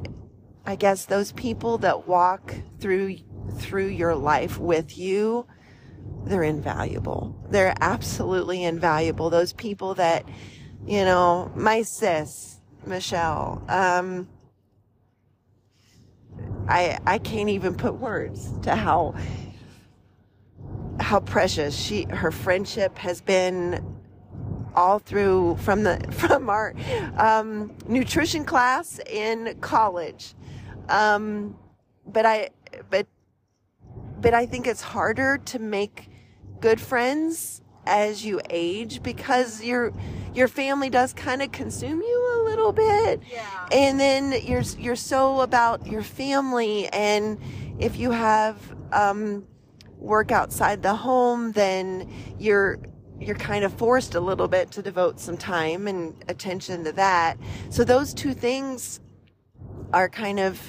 I 0.66 0.76
guess 0.76 1.06
those 1.06 1.32
people 1.32 1.80
that 1.80 2.08
walk 2.08 2.54
through 2.80 3.18
through 3.58 3.88
your 3.88 4.16
life 4.16 4.58
with 4.58 4.98
you, 4.98 5.46
they're 6.26 6.44
invaluable. 6.44 7.36
They're 7.50 7.76
absolutely 7.82 8.64
invaluable. 8.64 9.30
Those 9.30 9.52
people 9.54 9.96
that, 9.96 10.26
you 10.86 11.04
know, 11.04 11.52
my 11.56 11.82
sis, 11.82 12.62
Michelle, 12.86 13.64
um, 13.68 14.30
I 16.72 16.98
I 17.06 17.18
can't 17.20 17.50
even 17.50 17.76
put 17.76 17.96
words 17.96 18.52
to 18.64 18.76
how 18.76 19.16
how 21.00 21.20
precious 21.20 21.76
she 21.76 22.06
her 22.10 22.32
friendship 22.32 22.98
has 22.98 23.22
been 23.22 23.84
all 24.76 25.00
through 25.00 25.58
from 25.58 25.84
the 25.84 26.00
from 26.12 26.50
our 26.50 26.74
um, 27.18 27.76
nutrition 27.88 28.46
class 28.46 29.00
in 29.10 29.58
college. 29.62 30.34
Um, 30.90 31.58
but 32.06 32.26
I, 32.26 32.50
but, 32.90 33.08
but 34.20 34.34
I 34.34 34.46
think 34.46 34.68
it's 34.68 34.82
harder 34.82 35.38
to 35.46 35.60
make 35.60 36.10
good 36.60 36.82
friends 36.82 37.61
as 37.86 38.24
you 38.26 38.42
age 38.50 39.02
because 39.04 39.64
your 39.64 39.94
your 40.34 40.48
family 40.48 40.90
does 40.90 41.14
kind 41.14 41.42
of 41.42 41.52
consume 41.52 42.02
you 42.02 42.42
a 42.42 42.44
little 42.44 42.72
bit. 42.72 43.22
Yeah. 43.32 43.68
And 43.72 44.00
then 44.00 44.34
you're 44.44 44.64
you're 44.78 44.96
so 44.96 45.42
about 45.42 45.86
your 45.88 46.04
family 46.04 46.88
and 46.90 47.40
if 47.80 47.98
you 47.98 48.12
have 48.12 48.58
um, 48.92 49.46
work 49.98 50.32
outside 50.32 50.84
the 50.84 50.96
home 50.96 51.52
then 51.52 52.12
you're 52.40 52.80
you're 53.20 53.36
kind 53.36 53.64
of 53.64 53.72
forced 53.74 54.16
a 54.16 54.20
little 54.20 54.48
bit 54.48 54.72
to 54.72 54.82
devote 54.82 55.20
some 55.20 55.38
time 55.38 55.88
and 55.88 56.16
attention 56.28 56.84
to 56.84 56.92
that. 56.94 57.38
So 57.70 57.84
those 57.84 58.14
two 58.16 58.34
things 58.34 59.00
are 59.94 60.10
kind 60.10 60.40
of 60.40 60.60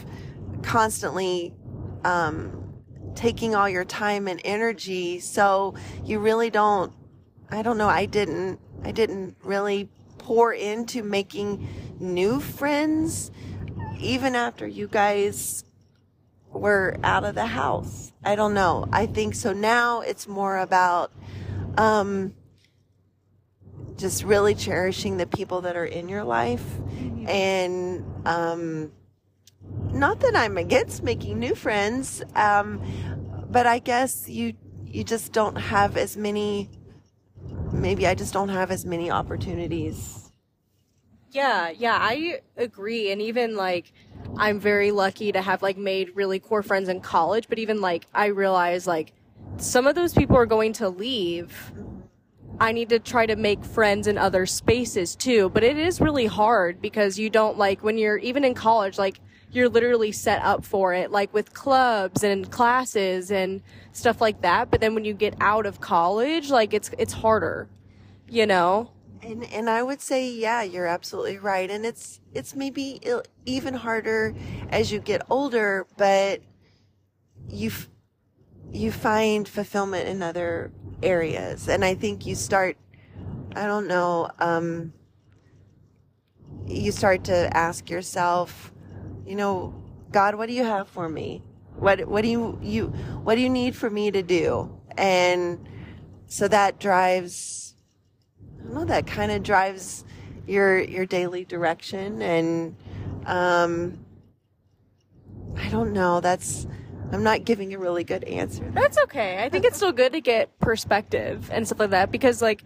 constantly 0.63 1.55
um, 2.05 2.75
taking 3.15 3.55
all 3.55 3.69
your 3.69 3.85
time 3.85 4.29
and 4.29 4.41
energy. 4.45 5.19
So 5.21 5.75
you 6.05 6.19
really 6.19 6.51
don't, 6.51 6.93
I 7.53 7.63
don't 7.63 7.79
know, 7.79 7.89
I 7.89 8.07
didn't, 8.07 8.59
I 8.83 8.93
didn't 8.93 9.37
really 9.45 9.89
pour 10.19 10.53
into 10.53 11.03
making 11.03 11.69
new 12.01 12.41
friends 12.41 13.31
even 14.01 14.35
after 14.35 14.67
you 14.67 14.89
guys 14.89 15.65
were 16.51 16.97
out 17.05 17.25
of 17.25 17.35
the 17.35 17.47
house. 17.47 18.13
I 18.25 18.37
don't 18.37 18.55
know. 18.55 18.89
I 18.93 19.07
think 19.07 19.35
so 19.35 19.53
now 19.53 20.01
it's 20.01 20.27
more 20.27 20.59
about, 20.59 21.13
um, 21.77 22.35
just 23.97 24.25
really 24.25 24.55
cherishing 24.55 25.19
the 25.19 25.27
people 25.27 25.61
that 25.61 25.77
are 25.77 25.85
in 25.85 26.09
your 26.09 26.25
life 26.25 26.65
mm-hmm. 26.65 27.29
and, 27.29 28.27
um, 28.27 28.93
not 29.93 30.21
that 30.21 30.35
I'm 30.35 30.57
against 30.57 31.03
making 31.03 31.39
new 31.39 31.55
friends, 31.55 32.23
um, 32.35 32.81
but 33.51 33.67
I 33.67 33.79
guess 33.79 34.29
you 34.29 34.55
you 34.85 35.05
just 35.05 35.33
don't 35.33 35.57
have 35.57 35.97
as 35.97 36.17
many. 36.17 36.69
Maybe 37.73 38.07
I 38.07 38.15
just 38.15 38.33
don't 38.33 38.51
have 38.51 38.71
as 38.71 38.85
many 38.85 39.11
opportunities. 39.11 40.31
Yeah, 41.31 41.71
yeah, 41.71 41.97
I 41.99 42.41
agree. 42.57 43.11
And 43.11 43.23
even 43.23 43.57
like, 43.57 43.93
I'm 44.37 44.61
very 44.61 44.91
lucky 44.91 45.33
to 45.33 45.41
have 45.41 45.63
like 45.63 45.79
made 45.79 46.15
really 46.15 46.39
core 46.39 46.63
friends 46.63 46.89
in 46.89 47.01
college. 47.01 47.49
But 47.49 47.59
even 47.59 47.81
like, 47.81 48.07
I 48.13 48.27
realize 48.27 48.87
like 48.87 49.13
some 49.57 49.87
of 49.87 49.95
those 49.95 50.13
people 50.13 50.37
are 50.37 50.47
going 50.47 50.75
to 50.75 50.91
leave. 50.91 51.73
I 52.61 52.73
need 52.73 52.91
to 52.91 52.99
try 52.99 53.25
to 53.25 53.35
make 53.35 53.65
friends 53.65 54.07
in 54.07 54.19
other 54.19 54.45
spaces 54.45 55.17
too. 55.17 55.49
But 55.49 55.65
it 55.65 55.79
is 55.79 56.01
really 56.01 56.27
hard 56.27 56.83
because 56.83 57.19
you 57.19 57.31
don't 57.31 57.57
like 57.57 57.83
when 57.83 57.97
you're 57.97 58.19
even 58.19 58.45
in 58.45 58.53
college, 58.53 58.99
like 58.99 59.19
you're 59.53 59.69
literally 59.69 60.13
set 60.13 60.43
up 60.43 60.65
for 60.65 60.95
it, 60.95 61.11
like 61.11 61.33
with 61.33 61.53
clubs 61.53 62.25
and 62.25 62.51
classes 62.51 63.31
and 63.31 63.63
stuff 63.93 64.21
like 64.21 64.41
that. 64.41 64.71
But 64.71 64.81
then 64.81 64.95
when 64.95 65.05
you 65.05 65.15
get 65.15 65.35
out 65.41 65.67
of 65.67 65.81
college, 65.81 66.51
like 66.51 66.75
it's 66.75 66.91
it's 66.99 67.13
harder, 67.13 67.69
you 68.29 68.47
know. 68.47 68.91
And 69.23 69.45
and 69.53 69.71
I 69.71 69.83
would 69.83 70.01
say, 70.01 70.29
yeah, 70.31 70.63
you're 70.63 70.87
absolutely 70.87 71.39
right. 71.39 71.71
And 71.71 71.85
it's 71.85 72.21
it's 72.35 72.57
maybe 72.57 73.01
even 73.45 73.75
harder 73.75 74.35
as 74.71 74.91
you 74.91 74.99
get 74.99 75.23
older, 75.31 75.87
but 75.97 76.41
you 77.49 77.71
you 78.73 78.91
find 78.91 79.47
fulfillment 79.47 80.09
in 80.09 80.23
other 80.23 80.73
areas. 81.03 81.69
And 81.69 81.85
I 81.85 81.95
think 81.95 82.27
you 82.27 82.35
start, 82.35 82.77
I 83.55 83.67
don't 83.67 83.87
know, 83.87 84.31
um, 84.39 84.95
you 86.67 86.91
start 86.91 87.25
to 87.25 87.55
ask 87.57 87.91
yourself, 87.91 88.73
you 89.27 89.37
know, 89.37 89.75
God, 90.11 90.35
what 90.35 90.49
do 90.49 90.55
you 90.55 90.65
have 90.65 90.89
for 90.89 91.09
me? 91.09 91.43
What 91.77 92.07
what 92.07 92.23
do 92.23 92.29
you 92.29 92.59
you 92.63 92.87
what 93.23 93.35
do 93.37 93.41
you 93.41 93.49
need 93.49 93.75
for 93.75 93.89
me 93.89 94.11
to 94.11 94.23
do? 94.23 94.79
And 94.97 95.67
so 96.27 96.49
that 96.49 96.79
drives 96.79 97.75
I 98.61 98.65
don't 98.65 98.75
know, 98.75 98.85
that 98.85 99.07
kind 99.07 99.33
of 99.33 99.43
drives 99.43 100.05
your 100.47 100.81
your 100.81 101.07
daily 101.07 101.45
direction 101.45 102.21
and 102.23 102.77
um 103.27 104.05
I 105.57 105.69
don't 105.69 105.93
know, 105.93 106.21
that's 106.21 106.67
I'm 107.13 107.23
not 107.23 107.45
giving 107.45 107.75
a 107.75 107.79
really 107.79 108.05
good 108.05 108.25
answer. 108.25 108.71
That's 108.75 108.97
okay. 108.99 109.43
I 109.43 109.51
think 109.51 109.67
it's 109.67 109.77
still 109.77 109.93
good 109.93 110.13
to 110.13 110.21
get 110.21 110.59
perspective 110.61 111.51
and 111.53 111.67
stuff 111.67 111.81
like 111.81 111.91
that 111.91 112.11
because 112.11 112.41
like 112.41 112.65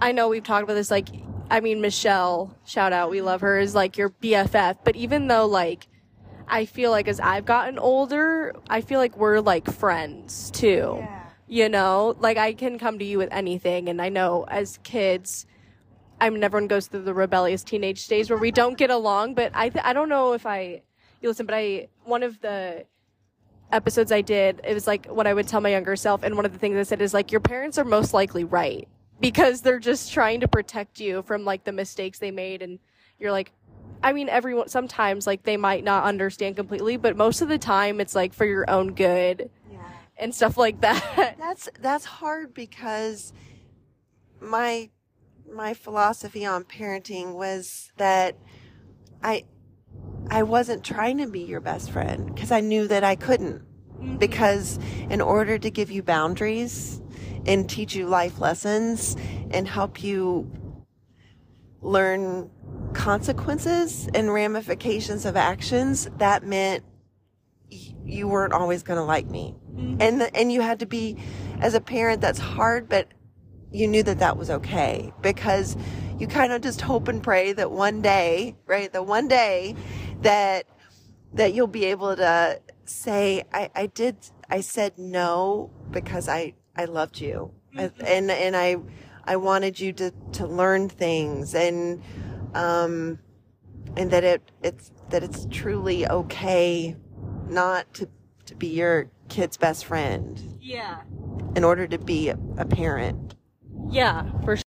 I 0.00 0.12
know 0.12 0.28
we've 0.28 0.44
talked 0.44 0.64
about 0.64 0.74
this 0.74 0.90
like 0.90 1.08
I 1.50 1.60
mean 1.60 1.80
Michelle, 1.80 2.54
shout 2.66 2.92
out, 2.92 3.10
we 3.10 3.22
love 3.22 3.40
her 3.40 3.58
is 3.58 3.74
like 3.74 3.96
your 3.96 4.10
BFF, 4.10 4.78
but 4.84 4.96
even 4.96 5.28
though 5.28 5.46
like 5.46 5.88
I 6.46 6.64
feel 6.64 6.90
like 6.90 7.08
as 7.08 7.20
I've 7.20 7.44
gotten 7.44 7.78
older, 7.78 8.54
I 8.68 8.80
feel 8.80 8.98
like 8.98 9.16
we're 9.16 9.40
like 9.40 9.70
friends 9.70 10.50
too. 10.50 10.96
Yeah. 10.98 11.24
You 11.46 11.68
know, 11.68 12.16
like 12.20 12.36
I 12.36 12.52
can 12.52 12.78
come 12.78 12.98
to 12.98 13.04
you 13.04 13.18
with 13.18 13.32
anything 13.32 13.88
and 13.88 14.02
I 14.02 14.10
know 14.10 14.44
as 14.48 14.78
kids 14.82 15.46
I 16.20 16.30
mean 16.30 16.42
everyone 16.42 16.68
goes 16.68 16.88
through 16.88 17.02
the 17.02 17.14
rebellious 17.14 17.62
teenage 17.62 18.02
stage 18.02 18.28
where 18.28 18.38
we 18.38 18.50
don't 18.50 18.76
get 18.76 18.90
along, 18.90 19.34
but 19.34 19.52
I 19.54 19.68
th- 19.70 19.84
I 19.84 19.92
don't 19.92 20.08
know 20.08 20.32
if 20.32 20.44
I 20.44 20.82
you 21.20 21.28
listen, 21.28 21.46
but 21.46 21.54
I 21.54 21.88
one 22.04 22.22
of 22.22 22.40
the 22.40 22.84
episodes 23.72 24.12
I 24.12 24.20
did, 24.20 24.60
it 24.64 24.74
was 24.74 24.86
like 24.86 25.06
what 25.06 25.26
I 25.26 25.34
would 25.34 25.48
tell 25.48 25.60
my 25.60 25.70
younger 25.70 25.96
self. 25.96 26.22
And 26.22 26.36
one 26.36 26.44
of 26.44 26.52
the 26.52 26.58
things 26.58 26.76
I 26.76 26.82
said 26.82 27.02
is 27.02 27.12
like, 27.14 27.30
your 27.30 27.40
parents 27.40 27.78
are 27.78 27.84
most 27.84 28.14
likely 28.14 28.44
right 28.44 28.88
because 29.20 29.62
they're 29.62 29.78
just 29.78 30.12
trying 30.12 30.40
to 30.40 30.48
protect 30.48 31.00
you 31.00 31.22
from 31.22 31.44
like 31.44 31.64
the 31.64 31.72
mistakes 31.72 32.18
they 32.18 32.30
made. 32.30 32.62
And 32.62 32.78
you're 33.18 33.32
like, 33.32 33.52
I 34.02 34.12
mean, 34.12 34.28
everyone, 34.28 34.68
sometimes 34.68 35.26
like 35.26 35.42
they 35.42 35.56
might 35.56 35.84
not 35.84 36.04
understand 36.04 36.56
completely, 36.56 36.96
but 36.96 37.16
most 37.16 37.42
of 37.42 37.48
the 37.48 37.58
time 37.58 38.00
it's 38.00 38.14
like 38.14 38.32
for 38.32 38.44
your 38.44 38.68
own 38.70 38.94
good 38.94 39.50
yeah. 39.70 39.78
and 40.16 40.34
stuff 40.34 40.56
like 40.56 40.80
that. 40.82 41.36
That's, 41.38 41.68
that's 41.80 42.04
hard 42.04 42.54
because 42.54 43.32
my, 44.40 44.90
my 45.52 45.74
philosophy 45.74 46.44
on 46.46 46.64
parenting 46.64 47.34
was 47.34 47.90
that 47.96 48.36
I, 49.22 49.44
I 50.30 50.42
wasn't 50.44 50.84
trying 50.84 51.18
to 51.18 51.26
be 51.26 51.40
your 51.40 51.60
best 51.60 51.90
friend 51.90 52.32
because 52.32 52.52
I 52.52 52.60
knew 52.60 52.86
that 52.88 53.02
I 53.02 53.16
couldn't. 53.16 53.62
Mm-hmm. 53.98 54.18
Because 54.18 54.78
in 55.10 55.20
order 55.20 55.58
to 55.58 55.70
give 55.70 55.90
you 55.90 56.04
boundaries 56.04 57.00
and 57.46 57.68
teach 57.68 57.94
you 57.94 58.06
life 58.06 58.38
lessons 58.38 59.16
and 59.50 59.66
help 59.66 60.02
you 60.02 60.50
learn 61.80 62.50
consequences 62.92 64.08
and 64.14 64.32
ramifications 64.32 65.24
of 65.24 65.36
actions, 65.36 66.08
that 66.18 66.42
meant 66.42 66.84
you 67.70 68.26
weren't 68.26 68.52
always 68.52 68.82
going 68.82 68.98
to 68.98 69.04
like 69.04 69.26
me. 69.26 69.54
Mm-hmm. 69.72 69.96
And 70.00 70.20
the, 70.20 70.36
and 70.36 70.50
you 70.50 70.60
had 70.60 70.80
to 70.80 70.86
be 70.86 71.18
as 71.60 71.74
a 71.74 71.80
parent 71.80 72.20
that's 72.20 72.38
hard, 72.38 72.88
but 72.88 73.08
you 73.70 73.86
knew 73.86 74.02
that 74.02 74.18
that 74.18 74.36
was 74.36 74.50
okay 74.50 75.12
because 75.20 75.76
you 76.18 76.26
kind 76.26 76.52
of 76.52 76.62
just 76.62 76.80
hope 76.80 77.08
and 77.08 77.22
pray 77.22 77.52
that 77.52 77.70
one 77.70 78.00
day, 78.00 78.56
right? 78.66 78.92
The 78.92 79.02
one 79.02 79.28
day 79.28 79.76
that 80.22 80.66
that 81.34 81.52
you'll 81.52 81.66
be 81.66 81.84
able 81.86 82.16
to 82.16 82.60
say, 82.86 83.44
I, 83.52 83.70
I 83.74 83.86
did, 83.86 84.16
I 84.48 84.60
said 84.62 84.98
no 84.98 85.70
because 85.90 86.28
I, 86.28 86.54
I 86.78 86.84
loved 86.84 87.20
you. 87.20 87.50
Mm-hmm. 87.76 88.04
And, 88.06 88.30
and 88.30 88.56
I, 88.56 88.76
I 89.24 89.36
wanted 89.36 89.78
you 89.80 89.92
to, 89.94 90.12
to 90.32 90.46
learn 90.46 90.88
things 90.88 91.54
and, 91.54 92.02
um, 92.54 93.18
and 93.96 94.10
that 94.12 94.22
it, 94.22 94.52
it's, 94.62 94.92
that 95.10 95.24
it's 95.24 95.46
truly 95.50 96.08
okay 96.08 96.96
not 97.48 97.92
to, 97.94 98.08
to 98.46 98.54
be 98.54 98.68
your 98.68 99.10
kid's 99.28 99.56
best 99.56 99.86
friend. 99.86 100.58
Yeah. 100.60 101.02
In 101.56 101.64
order 101.64 101.88
to 101.88 101.98
be 101.98 102.28
a, 102.28 102.38
a 102.56 102.64
parent. 102.64 103.34
Yeah, 103.90 104.30
for 104.44 104.56
sure. 104.56 104.62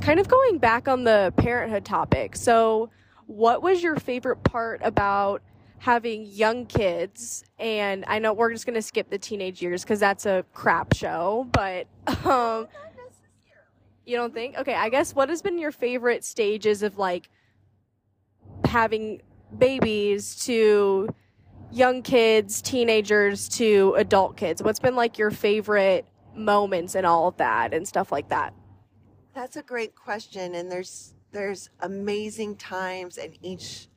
Kind 0.00 0.18
of 0.18 0.26
going 0.26 0.58
back 0.58 0.88
on 0.88 1.04
the 1.04 1.32
parenthood 1.36 1.84
topic. 1.84 2.34
So, 2.34 2.90
what 3.26 3.62
was 3.62 3.82
your 3.82 3.96
favorite 3.96 4.42
part 4.42 4.80
about 4.82 5.42
having 5.82 6.24
young 6.26 6.64
kids? 6.64 7.42
And 7.58 8.04
I 8.06 8.20
know 8.20 8.32
we're 8.32 8.52
just 8.52 8.66
going 8.66 8.76
to 8.76 8.82
skip 8.82 9.10
the 9.10 9.18
teenage 9.18 9.60
years 9.60 9.82
because 9.82 9.98
that's 9.98 10.26
a 10.26 10.44
crap 10.54 10.94
show, 10.94 11.48
but 11.50 11.88
um, 12.24 12.68
you 14.06 14.16
don't 14.16 14.32
think? 14.32 14.56
Okay, 14.56 14.74
I 14.74 14.88
guess 14.90 15.12
what 15.12 15.28
has 15.28 15.42
been 15.42 15.58
your 15.58 15.72
favorite 15.72 16.24
stages 16.24 16.84
of 16.84 16.98
like 16.98 17.28
having 18.64 19.22
babies 19.58 20.36
to 20.44 21.12
young 21.72 22.02
kids, 22.02 22.62
teenagers 22.62 23.48
to 23.48 23.94
adult 23.96 24.36
kids? 24.36 24.62
What's 24.62 24.78
been 24.78 24.94
like 24.94 25.18
your 25.18 25.32
favorite 25.32 26.06
moments 26.32 26.94
and 26.94 27.04
all 27.04 27.26
of 27.26 27.36
that 27.38 27.74
and 27.74 27.88
stuff 27.88 28.12
like 28.12 28.28
that? 28.28 28.54
That's 29.34 29.56
a 29.56 29.62
great 29.62 29.96
question. 29.96 30.54
And 30.54 30.70
there's 30.70 31.14
there's 31.32 31.70
amazing 31.80 32.54
times 32.54 33.18
in 33.18 33.34
each 33.42 33.88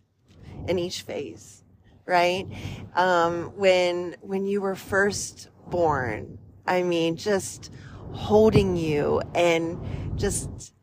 in 0.68 0.80
each 0.80 1.04
phase 1.04 1.62
right? 2.06 2.48
Um, 2.96 3.52
when 3.56 4.16
when 4.22 4.46
you 4.46 4.62
were 4.62 4.76
first 4.76 5.50
born 5.68 6.38
i 6.68 6.84
mean 6.84 7.16
just 7.18 7.72
holding 8.14 8.78
you 8.78 9.20
and 9.34 9.80
just 10.16 10.74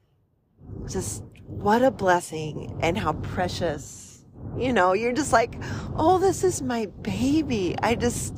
just 0.90 1.22
what 1.46 1.82
a 1.82 1.90
blessing 1.90 2.76
and 2.82 2.98
how 2.98 3.12
precious 3.12 4.12
you 4.56 4.72
know? 4.72 4.92
You're 4.92 5.12
just 5.12 5.32
like 5.32 5.54
oh 5.96 6.18
this 6.18 6.44
is 6.44 6.62
my 6.62 6.86
baby. 7.02 7.74
I 7.82 7.94
just 7.94 8.34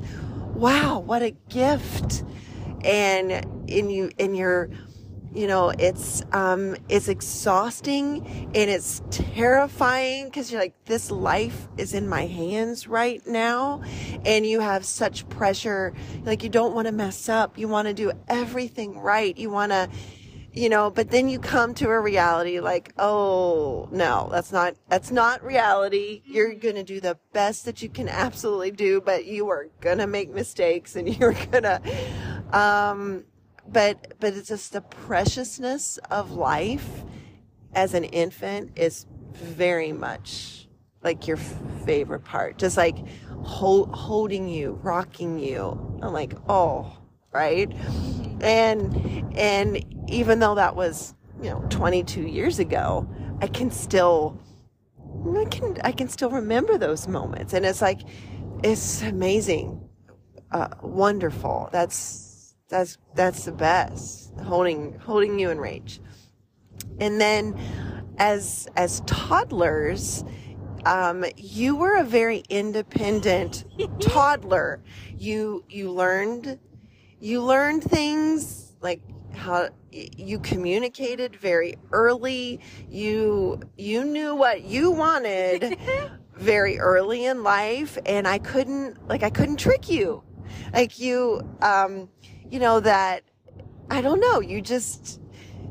wow 0.55 0.99
what 0.99 1.23
a 1.23 1.31
gift. 1.49 2.25
And 2.85 3.33
in 3.69 3.91
you 3.91 4.11
in 4.19 4.35
your 4.35 4.71
you 5.35 5.49
know 5.49 5.71
it's 5.71 6.23
um 6.33 6.77
it's 6.89 7.09
exhausting 7.09 8.25
and 8.55 8.71
it's 8.71 9.03
terrifying 9.11 10.27
because 10.27 10.51
you're 10.51 10.61
like 10.61 10.85
this 10.85 11.11
life 11.11 11.69
is 11.77 11.93
in 11.93 12.09
my 12.09 12.27
hands 12.27 12.87
right 12.87 13.27
now 13.27 13.83
and 14.25 14.47
you 14.47 14.61
have 14.61 14.85
such 14.85 15.29
pressure. 15.29 15.93
Like 16.25 16.43
you 16.43 16.49
don't 16.49 16.75
want 16.75 16.87
to 16.87 16.93
mess 16.93 17.29
up. 17.29 17.59
You 17.59 17.69
want 17.69 17.89
to 17.89 17.95
do 17.95 18.13
everything 18.29 18.99
right. 18.99 19.37
You 19.37 19.51
want 19.51 19.73
to 19.73 19.89
you 20.53 20.69
know 20.69 20.89
but 20.89 21.11
then 21.11 21.29
you 21.29 21.41
come 21.41 21.75
to 21.75 21.89
a 21.89 22.01
reality 22.01 22.61
like 22.61 22.93
oh 22.97 23.89
no 23.91 24.29
that's 24.31 24.53
not 24.53 24.75
that's 24.89 25.11
not 25.11 25.43
reality. 25.43 26.23
You're 26.25 26.55
going 26.55 26.77
to 26.77 26.85
do 26.85 27.01
the 27.01 27.19
best 27.33 27.65
that 27.65 27.83
you 27.83 27.89
can 27.89 28.09
absolutely 28.09 28.71
do 28.71 29.01
but 29.01 29.25
you 29.25 29.49
are 29.49 29.67
going 29.81 29.99
to 29.99 30.07
make 30.07 30.33
mistakes 30.33 30.95
and 30.95 31.09
you're 31.19 31.33
going 31.33 31.65
to 31.65 31.81
um 32.53 33.25
but 33.69 34.15
but 34.21 34.35
it's 34.35 34.49
just 34.49 34.73
the 34.73 34.81
preciousness 34.81 35.99
of 36.11 36.33
life 36.33 37.05
as 37.75 37.95
an 37.95 38.05
infant 38.05 38.73
is 38.77 39.07
very 39.33 39.93
much 39.93 40.69
like 41.03 41.27
your 41.27 41.37
favorite 41.37 42.25
part. 42.25 42.57
Just 42.59 42.77
like 42.77 42.97
hold, 43.43 43.91
holding 43.95 44.49
you 44.49 44.79
rocking 44.83 45.39
you. 45.39 45.99
I'm 46.03 46.13
like 46.13 46.35
oh 46.49 46.99
right? 47.33 47.71
And 48.41 49.37
and 49.37 49.85
even 50.11 50.39
though 50.39 50.55
that 50.55 50.77
was 50.77 51.15
you 51.43 51.51
know 51.51 51.65
22 51.69 52.23
years 52.23 52.59
ago 52.61 53.09
i 53.41 53.47
can 53.49 53.71
still 53.71 54.41
i 55.37 55.45
can 55.47 55.77
i 55.83 55.91
can 55.91 56.09
still 56.09 56.31
remember 56.31 56.79
those 56.79 57.09
moments. 57.09 57.53
And 57.53 57.67
it's 57.67 57.83
like 57.83 58.01
it's 58.63 59.03
amazing 59.03 59.81
uh, 60.53 60.69
wonderful. 60.83 61.69
That's 61.73 62.34
that's 62.69 62.99
that's 63.15 63.45
the 63.45 63.53
best. 63.53 64.33
Holding 64.41 64.99
holding 64.99 65.39
you 65.39 65.51
in 65.51 65.59
range. 65.59 66.01
And 66.99 67.21
then 67.21 67.59
as 68.19 68.69
as 68.77 69.01
toddlers, 69.07 70.25
um, 70.87 71.25
you 71.37 71.77
were 71.77 71.97
a 71.97 72.05
very 72.05 72.43
independent 72.49 73.65
toddler. 74.01 74.83
You 75.17 75.65
you 75.69 75.91
learned 75.91 76.59
you 77.21 77.43
learned 77.43 77.85
things 77.85 78.73
like 78.81 79.01
how 79.35 79.69
you 79.91 80.39
communicated 80.41 81.37
very 81.37 81.75
early. 81.93 82.61
You 82.89 83.61
you 83.77 84.05
knew 84.05 84.35
what 84.35 84.63
you 84.63 84.91
wanted 84.91 85.79
very 86.35 86.79
early 86.79 87.27
in 87.27 87.43
life 87.43 87.99
and 88.07 88.27
I 88.27 88.39
couldn't 88.39 89.07
like 89.09 89.23
I 89.23 89.31
couldn't 89.31 89.57
trick 89.57 89.89
you. 89.89 90.23
Like 90.73 90.99
you 90.99 91.41
um 91.63 92.09
you 92.51 92.59
know 92.59 92.81
that 92.81 93.23
I 93.91 94.01
don't 94.01 94.21
know, 94.21 94.41
you 94.41 94.61
just 94.61 95.21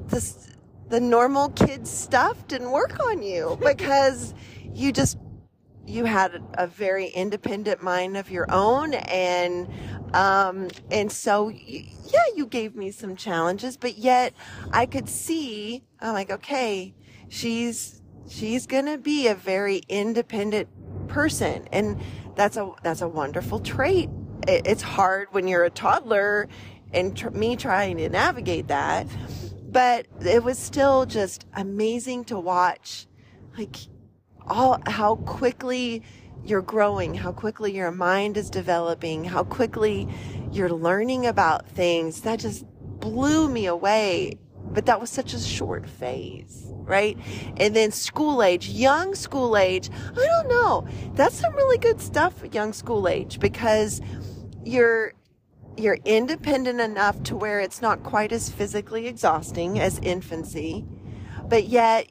this 0.08 0.50
the 0.90 1.00
normal 1.00 1.50
kid 1.50 1.88
stuff 1.88 2.48
didn't 2.48 2.72
work 2.72 3.00
on 3.00 3.22
you 3.22 3.58
because 3.66 4.34
you 4.74 4.92
just 4.92 5.18
you 5.86 6.06
had 6.06 6.42
a 6.54 6.68
very 6.68 7.08
independent 7.08 7.82
mind 7.84 8.16
of 8.16 8.32
your 8.32 8.46
own 8.50 8.94
and 8.94 9.68
um 10.14 10.70
and 10.92 11.12
so 11.12 11.50
yeah 11.50 12.24
you 12.36 12.46
gave 12.46 12.74
me 12.74 12.90
some 12.90 13.18
challenges 13.18 13.76
but 13.76 13.98
yet 13.98 14.34
i 14.72 14.86
could 14.86 15.10
see 15.10 15.84
i'm 16.00 16.14
like 16.14 16.32
okay 16.32 16.94
she's 17.28 18.02
she's 18.30 18.66
gonna 18.66 18.98
be 18.98 19.28
a 19.28 19.36
very 19.36 19.82
independent 19.90 20.70
person. 21.08 21.68
And 21.72 22.02
that's 22.36 22.58
a 22.58 22.72
that's 22.82 23.02
a 23.02 23.08
wonderful 23.08 23.60
trait. 23.60 24.10
it, 24.10 24.23
it's 24.48 24.82
hard 24.82 25.28
when 25.32 25.48
you're 25.48 25.64
a 25.64 25.70
toddler 25.70 26.48
and 26.94 27.18
tr- 27.18 27.30
me 27.32 27.56
trying 27.56 27.98
to 27.98 28.10
navigate 28.10 28.68
that 28.68 29.08
but 29.70 30.06
it 30.22 30.44
was 30.44 30.60
still 30.60 31.06
just 31.06 31.46
amazing 31.56 32.24
to 32.26 32.40
watch 32.40 33.08
like 33.58 33.76
all 34.48 34.82
how 34.86 35.16
quickly 35.16 36.04
you're 36.46 36.62
growing, 36.62 37.14
how 37.14 37.32
quickly 37.32 37.74
your 37.74 37.92
mind 37.92 38.38
is 38.38 38.50
developing, 38.50 39.24
how 39.24 39.44
quickly 39.44 40.08
you're 40.52 40.70
learning 40.70 41.26
about 41.26 41.68
things. 41.70 42.22
That 42.22 42.40
just 42.40 42.66
blew 43.00 43.48
me 43.48 43.66
away. 43.66 44.40
But 44.66 44.86
that 44.88 45.00
was 45.00 45.10
such 45.10 45.34
a 45.34 45.40
short 45.40 45.88
phase, 45.88 46.66
right? 46.70 47.18
And 47.58 47.76
then 47.76 47.92
school 47.92 48.42
age, 48.42 48.70
young 48.70 49.14
school 49.14 49.56
age. 49.58 49.90
I 50.12 50.26
don't 50.26 50.48
know. 50.48 50.88
That's 51.14 51.36
some 51.36 51.54
really 51.56 51.78
good 51.78 52.02
stuff, 52.02 52.44
young 52.52 52.74
school 52.74 53.08
age, 53.08 53.40
because 53.40 54.02
you're 54.66 55.14
you're 55.78 55.98
independent 56.06 56.80
enough 56.80 57.22
to 57.24 57.36
where 57.36 57.60
it's 57.60 57.82
not 57.82 58.04
quite 58.04 58.32
as 58.32 58.50
physically 58.50 59.08
exhausting 59.08 59.80
as 59.80 60.00
infancy, 60.00 60.86
but 61.48 61.66
yet 61.66 62.08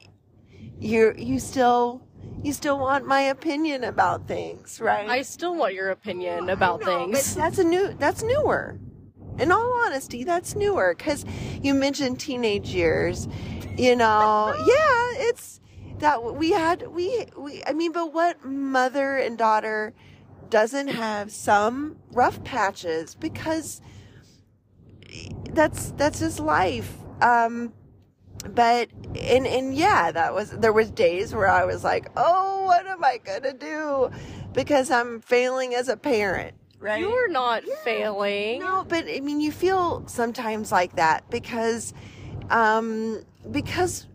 you 0.79 1.13
you 1.17 1.39
still 1.39 2.01
you 2.43 2.51
still 2.51 2.77
want 2.77 3.05
my 3.05 3.21
opinion 3.21 3.83
about 3.83 4.27
things, 4.27 4.81
right? 4.81 5.09
I 5.09 5.21
still 5.21 5.55
want 5.55 5.73
your 5.73 5.91
opinion 5.91 6.49
about 6.49 6.81
know, 6.81 7.05
things. 7.07 7.35
But 7.35 7.41
that's 7.41 7.57
a 7.57 7.63
new 7.63 7.93
that's 7.97 8.23
newer. 8.23 8.79
In 9.39 9.51
all 9.51 9.73
honesty, 9.85 10.23
that's 10.23 10.55
newer 10.55 10.93
cuz 10.95 11.25
you 11.61 11.73
mentioned 11.73 12.19
teenage 12.19 12.69
years. 12.69 13.27
You 13.77 13.95
know, 13.95 14.53
yeah, 14.67 15.27
it's 15.27 15.61
that 15.99 16.35
we 16.35 16.51
had 16.51 16.87
we 16.87 17.25
we 17.37 17.63
I 17.65 17.73
mean, 17.73 17.93
but 17.93 18.13
what 18.13 18.43
mother 18.43 19.15
and 19.15 19.37
daughter 19.37 19.93
doesn't 20.53 20.89
have 20.89 21.31
some 21.31 21.97
rough 22.11 22.43
patches 22.43 23.15
because 23.15 23.81
that's 25.49 25.93
that's 25.93 26.19
his 26.19 26.39
life. 26.39 26.95
Um 27.23 27.73
but 28.51 28.89
and 29.19 29.47
and 29.47 29.73
yeah, 29.73 30.11
that 30.11 30.35
was 30.35 30.51
there 30.51 30.71
was 30.71 30.91
days 30.91 31.33
where 31.33 31.49
I 31.49 31.65
was 31.65 31.83
like, 31.83 32.11
"Oh, 32.15 32.65
what 32.65 32.85
am 32.85 33.03
I 33.03 33.17
going 33.17 33.41
to 33.41 33.53
do?" 33.53 34.11
because 34.53 34.91
I'm 34.91 35.21
failing 35.21 35.73
as 35.73 35.89
a 35.89 35.97
parent. 35.97 36.53
Right? 36.79 36.99
You're 36.99 37.29
not 37.29 37.65
yeah. 37.65 37.73
failing. 37.83 38.59
No, 38.59 38.85
but 38.87 39.07
I 39.09 39.21
mean, 39.21 39.41
you 39.41 39.51
feel 39.51 40.03
sometimes 40.07 40.71
like 40.71 40.97
that 40.97 41.27
because 41.31 41.95
um 42.51 43.23
because 43.49 44.05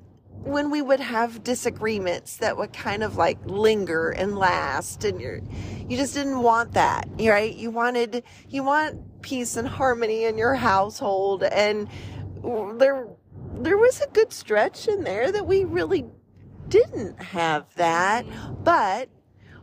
when 0.49 0.71
we 0.71 0.81
would 0.81 1.01
have 1.01 1.45
disagreements 1.45 2.39
that 2.39 2.57
would 2.57 2.73
kind 2.73 3.03
of 3.03 3.17
like 3.17 3.39
linger 3.45 4.11
and 4.11 4.39
last 4.39 5.05
and 5.05 5.21
you're 5.21 5.41
you 5.89 5.97
just 5.97 6.15
didn't 6.15 6.43
want 6.43 6.73
that 6.73 7.09
right? 7.19 7.55
You 7.55 7.71
wanted 7.71 8.25
you 8.49 8.63
want 8.63 9.23
peace 9.23 9.57
and 9.57 9.69
harmony 9.69 10.25
in 10.25 10.39
your 10.39 10.55
household 10.55 11.43
and 11.43 11.89
there 12.79 13.07
there 13.61 13.77
was 13.77 14.01
a 14.01 14.07
good 14.09 14.33
stretch 14.33 14.89
in 14.89 15.05
there 15.05 15.31
that 15.33 15.47
we 15.47 15.65
really 15.65 16.07
didn't 16.69 17.21
have 17.21 17.75
that 17.75 18.27
mm-hmm. 18.27 18.63
but 18.63 19.09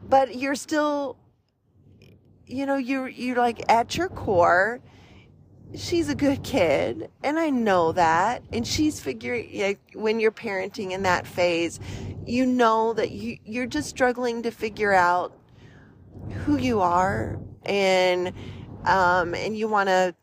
but 0.07 0.35
you're 0.35 0.55
still 0.55 1.17
you 2.45 2.65
know 2.65 2.77
you're 2.77 3.07
you're 3.07 3.37
like 3.37 3.63
at 3.71 3.95
your 3.95 4.09
core 4.09 4.81
she's 5.77 6.09
a 6.09 6.15
good 6.15 6.43
kid 6.43 7.09
and 7.23 7.39
i 7.39 7.49
know 7.49 7.91
that 7.91 8.41
and 8.51 8.67
she's 8.67 8.99
figuring 8.99 9.49
like, 9.59 9.79
when 9.93 10.19
you're 10.19 10.31
parenting 10.31 10.91
in 10.91 11.03
that 11.03 11.27
phase 11.27 11.79
you 12.25 12.45
know 12.45 12.93
that 12.93 13.11
you 13.11 13.37
you're 13.43 13.67
just 13.67 13.89
struggling 13.89 14.43
to 14.43 14.51
figure 14.51 14.93
out 14.93 15.37
who 16.45 16.57
you 16.57 16.81
are 16.81 17.39
and 17.65 18.33
um 18.85 19.33
and 19.35 19.57
you 19.57 19.67
want 19.67 19.87
to 19.89 20.15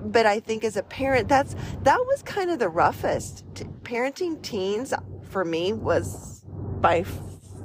but 0.00 0.26
I 0.26 0.40
think 0.40 0.64
as 0.64 0.76
a 0.76 0.82
parent, 0.82 1.28
that's 1.28 1.54
that 1.82 1.98
was 1.98 2.22
kind 2.22 2.50
of 2.50 2.58
the 2.58 2.68
roughest. 2.68 3.44
parenting 3.82 4.40
teens 4.42 4.92
for 5.28 5.44
me 5.44 5.72
was 5.72 6.44
by 6.80 7.04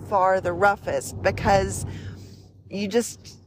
far 0.09 0.41
the 0.41 0.53
roughest 0.53 1.21
because 1.21 1.85
you 2.69 2.87
just 2.87 3.37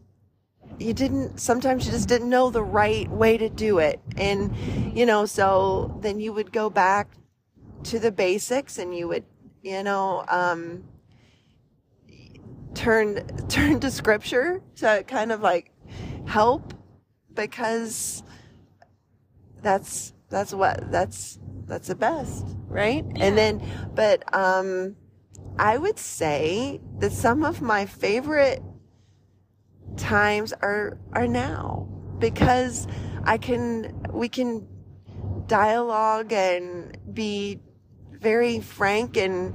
you 0.78 0.92
didn't 0.92 1.38
sometimes 1.38 1.86
you 1.86 1.92
just 1.92 2.08
didn't 2.08 2.28
know 2.28 2.50
the 2.50 2.62
right 2.62 3.08
way 3.10 3.36
to 3.36 3.48
do 3.48 3.78
it 3.78 4.00
and 4.16 4.54
you 4.96 5.06
know 5.06 5.26
so 5.26 5.96
then 6.00 6.20
you 6.20 6.32
would 6.32 6.52
go 6.52 6.68
back 6.70 7.08
to 7.82 7.98
the 7.98 8.10
basics 8.10 8.78
and 8.78 8.96
you 8.96 9.06
would 9.08 9.24
you 9.62 9.82
know 9.82 10.24
um 10.28 10.84
turn 12.74 13.26
turn 13.48 13.80
to 13.80 13.90
scripture 13.90 14.62
to 14.76 15.04
kind 15.06 15.32
of 15.32 15.40
like 15.40 15.70
help 16.26 16.74
because 17.34 18.22
that's 19.62 20.12
that's 20.28 20.52
what 20.52 20.90
that's 20.90 21.38
that's 21.66 21.88
the 21.88 21.94
best, 21.94 22.44
right? 22.68 23.04
Yeah. 23.14 23.24
And 23.24 23.38
then, 23.38 23.62
but 23.94 24.22
um, 24.34 24.96
I 25.58 25.78
would 25.78 25.98
say 25.98 26.80
that 26.98 27.12
some 27.12 27.44
of 27.44 27.62
my 27.62 27.86
favorite 27.86 28.62
times 29.96 30.52
are 30.62 30.98
are 31.12 31.26
now 31.26 31.88
because 32.18 32.86
I 33.24 33.38
can 33.38 34.06
we 34.12 34.28
can 34.28 34.66
dialogue 35.46 36.32
and 36.32 36.96
be 37.12 37.60
very 38.12 38.60
frank 38.60 39.16
and 39.16 39.54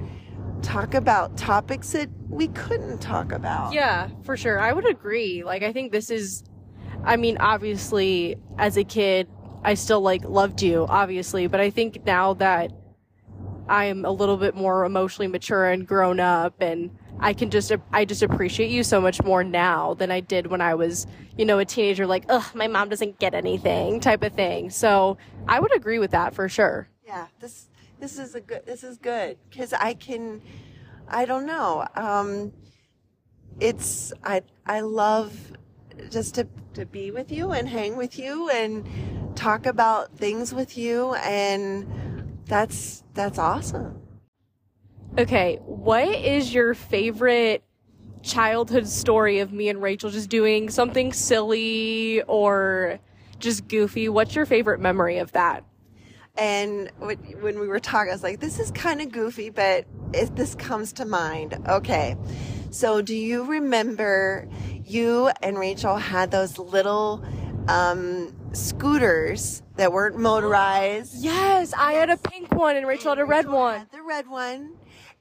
talk 0.62 0.93
about 0.93 1.38
topics 1.38 1.91
that 1.91 2.10
we 2.30 2.47
couldn't 2.49 2.99
talk 2.99 3.32
about. 3.32 3.73
Yeah, 3.73 4.10
for 4.23 4.38
sure. 4.38 4.60
I 4.60 4.73
would 4.73 4.88
agree. 4.88 5.43
Like 5.43 5.63
I 5.63 5.73
think 5.73 5.91
this 5.91 6.10
is 6.10 6.43
I 7.04 7.15
mean, 7.15 7.38
obviously 7.39 8.36
as 8.58 8.78
a 8.78 8.84
kid 8.84 9.28
I 9.63 9.73
still 9.73 10.02
like 10.02 10.23
loved 10.23 10.62
you, 10.62 10.86
obviously, 10.88 11.47
but 11.47 11.60
I 11.60 11.69
think 11.69 12.06
now 12.06 12.34
that 12.36 12.71
I'm 13.67 14.06
a 14.06 14.12
little 14.12 14.38
bit 14.38 14.56
more 14.56 14.86
emotionally 14.86 15.28
mature 15.28 15.69
and 15.69 15.88
grown 15.88 16.19
up 16.19 16.62
and 16.62 16.91
I 17.19 17.34
can 17.34 17.49
just 17.49 17.71
I 17.91 18.05
just 18.05 18.23
appreciate 18.23 18.71
you 18.71 18.84
so 18.84 19.01
much 19.01 19.21
more 19.23 19.43
now 19.43 19.93
than 19.93 20.12
I 20.12 20.19
did 20.19 20.47
when 20.47 20.62
I 20.62 20.75
was, 20.75 21.05
you 21.38 21.45
know, 21.45 21.60
a 21.60 21.65
teenager 21.65 22.08
like, 22.08 22.25
"Ugh, 22.29 22.45
my 22.55 22.67
mom 22.67 22.89
doesn't 22.89 23.19
get 23.19 23.34
anything" 23.34 23.99
type 23.99 24.23
of 24.23 24.34
thing. 24.34 24.69
So, 24.69 25.17
I 25.47 25.60
would 25.60 25.75
agree 25.75 25.99
with 25.99 26.12
that 26.12 26.34
for 26.34 26.47
sure. 26.47 26.88
Yeah, 27.05 27.27
this 27.39 27.69
this 27.99 28.17
is 28.17 28.36
a 28.36 28.41
good 28.41 28.65
this 28.65 28.84
is 28.84 28.97
good 28.97 29.38
cuz 29.55 29.73
I 29.73 29.93
can 29.93 30.41
I 31.08 31.25
don't 31.25 31.45
know. 31.45 31.86
Um 31.95 32.53
it's 33.60 34.13
I 34.23 34.41
I 34.65 34.79
love 34.82 35.51
just 36.09 36.36
to 36.36 36.47
to 36.74 36.86
be 36.86 37.11
with 37.11 37.32
you 37.32 37.51
and 37.51 37.67
hang 37.67 37.97
with 37.97 38.17
you 38.17 38.49
and 38.49 38.86
talk 39.36 39.65
about 39.65 40.15
things 40.17 40.53
with 40.53 40.78
you 40.78 41.13
and 41.15 42.39
that's 42.45 43.03
that's 43.13 43.38
awesome. 43.38 44.01
Okay, 45.18 45.60
what 45.66 46.07
is 46.07 46.53
your 46.53 46.74
favorite 46.74 47.64
childhood 48.22 48.88
story 48.88 49.39
of 49.39 49.51
me 49.51 49.70
and 49.70 49.82
Rachel 49.82 50.10
just 50.10 50.30
doing 50.30 50.70
something 50.70 51.14
silly 51.14 52.22
or 52.24 52.99
just 53.39 53.68
goofy? 53.68 54.07
What's 54.07 54.36
your 54.36 54.45
favorite 54.45 54.80
memory 54.80 55.18
of 55.18 55.32
that? 55.34 55.66
And 56.38 56.89
when 56.99 57.60
we 57.60 57.68
were 57.68 57.80
talking, 57.80 58.12
I 58.12 58.14
was 58.14 58.24
like, 58.24 58.39
this 58.39 58.60
is 58.60 58.72
kind 58.72 59.01
of 59.01 59.12
goofy, 59.12 59.49
but 59.49 59.86
if 60.14 60.34
this 60.36 60.55
comes 60.55 60.93
to 60.93 61.05
mind. 61.05 61.62
Okay. 61.68 62.16
So 62.70 63.01
do 63.01 63.16
you 63.16 63.43
remember 63.43 64.47
you 64.86 65.32
and 65.41 65.57
Rachel 65.57 65.97
had 65.97 66.32
those 66.32 66.57
little 66.57 67.26
um, 67.68 68.34
scooters 68.53 69.62
that 69.76 69.93
weren't 69.93 70.18
motorized. 70.18 71.16
Yes, 71.24 71.74
I 71.78 71.93
had 71.93 72.10
a 72.10 72.18
pink 72.18 72.51
one 72.51 72.76
and 72.76 72.88
Rachel 72.88 73.12
had 73.12 73.20
a 73.20 73.26
red 73.26 73.47
one. 73.47 73.88
the 73.91 74.01
red 74.01 74.28
one. 74.28 74.74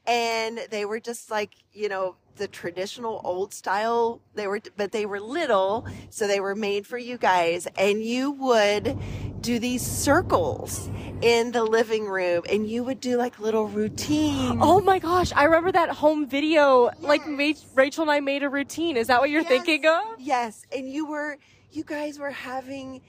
And 0.09 0.59
they 0.71 0.85
were 0.85 0.99
just 0.99 1.29
like, 1.29 1.51
you 1.71 1.87
know, 1.87 2.15
the 2.37 2.47
traditional 2.47 3.21
old 3.23 3.53
style. 3.53 4.21
They 4.33 4.47
were, 4.47 4.59
but 4.75 4.91
they 4.91 5.05
were 5.05 5.19
little, 5.19 5.85
so 6.09 6.25
they 6.25 6.39
were 6.39 6.55
made 6.55 6.87
for 6.87 6.97
you 6.97 7.17
guys. 7.19 7.67
And 7.77 8.01
you 8.03 8.31
would 8.31 8.97
do 9.41 9.59
these 9.59 9.85
circles 9.85 10.89
in 11.21 11.51
the 11.51 11.63
living 11.63 12.07
room, 12.07 12.43
and 12.49 12.67
you 12.67 12.83
would 12.85 12.99
do 12.99 13.17
like 13.17 13.39
little 13.39 13.67
routines. 13.67 14.57
Oh 14.61 14.81
my 14.81 14.97
gosh, 14.97 15.31
I 15.35 15.43
remember 15.43 15.71
that 15.73 15.89
home 15.89 16.27
video. 16.27 16.89
Like 17.01 17.27
Ma- 17.27 17.53
Rachel 17.75 18.01
and 18.01 18.11
I 18.11 18.19
made 18.19 18.41
a 18.41 18.49
routine. 18.49 18.97
Is 18.97 19.07
that 19.07 19.19
what 19.21 19.29
you're 19.29 19.41
Yes. 19.43 19.49
thinking 19.49 19.85
of? 19.85 20.01
Yes, 20.17 20.65
and 20.75 20.89
you 20.91 21.05
were, 21.05 21.37
you 21.71 21.83
guys 21.83 22.17
were 22.17 22.31
having 22.31 23.01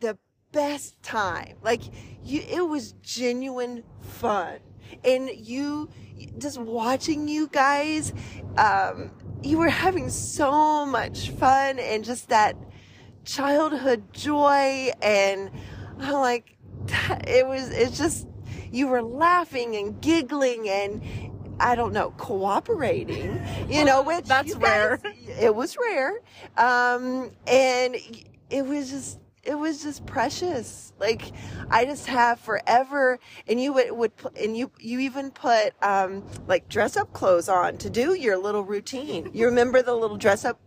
the 0.00 0.18
best 0.52 1.02
time. 1.02 1.56
Like 1.62 1.82
you, 2.22 2.42
it 2.48 2.68
was 2.68 2.92
genuine 3.02 3.82
fun, 4.00 4.58
and 5.04 5.28
you, 5.34 5.88
just 6.38 6.58
watching 6.58 7.28
you 7.28 7.48
guys, 7.48 8.12
um, 8.56 9.10
you 9.42 9.58
were 9.58 9.68
having 9.68 10.08
so 10.10 10.86
much 10.86 11.30
fun, 11.30 11.78
and 11.78 12.04
just 12.04 12.28
that 12.30 12.56
childhood 13.24 14.12
joy, 14.12 14.90
and 15.02 15.50
I'm 15.98 16.12
like, 16.14 16.56
it 17.26 17.46
was, 17.46 17.70
it's 17.70 17.96
just, 17.98 18.26
you 18.70 18.88
were 18.88 19.02
laughing 19.02 19.76
and 19.76 20.00
giggling 20.00 20.68
and. 20.68 21.02
I 21.60 21.76
don't 21.76 21.92
know, 21.92 22.10
cooperating, 22.16 23.40
you 23.70 23.84
know, 23.84 24.02
which 24.10 24.24
That's 24.24 24.54
guys- 24.56 24.98
rare. 25.00 25.00
it 25.40 25.54
was 25.54 25.76
rare 25.76 26.14
um 26.56 27.30
and 27.46 27.94
it 28.50 28.66
was 28.66 28.90
just 28.90 29.20
it 29.46 29.56
was 29.58 29.82
just 29.82 30.06
precious. 30.06 30.92
Like 30.98 31.32
i 31.70 31.84
just 31.84 32.06
have 32.06 32.40
forever. 32.40 33.18
And 33.48 33.60
you 33.60 33.72
would, 33.74 33.92
would 33.92 34.12
and 34.40 34.56
you 34.56 34.70
you 34.80 35.00
even 35.00 35.30
put 35.30 35.74
um 35.82 36.24
like 36.46 36.68
dress 36.68 36.96
up 36.96 37.12
clothes 37.12 37.48
on 37.48 37.78
to 37.78 37.90
do 37.90 38.14
your 38.14 38.36
little 38.38 38.64
routine. 38.64 39.30
You 39.32 39.46
remember 39.46 39.82
the 39.82 39.94
little 39.94 40.16
dress 40.18 40.44
up 40.44 40.60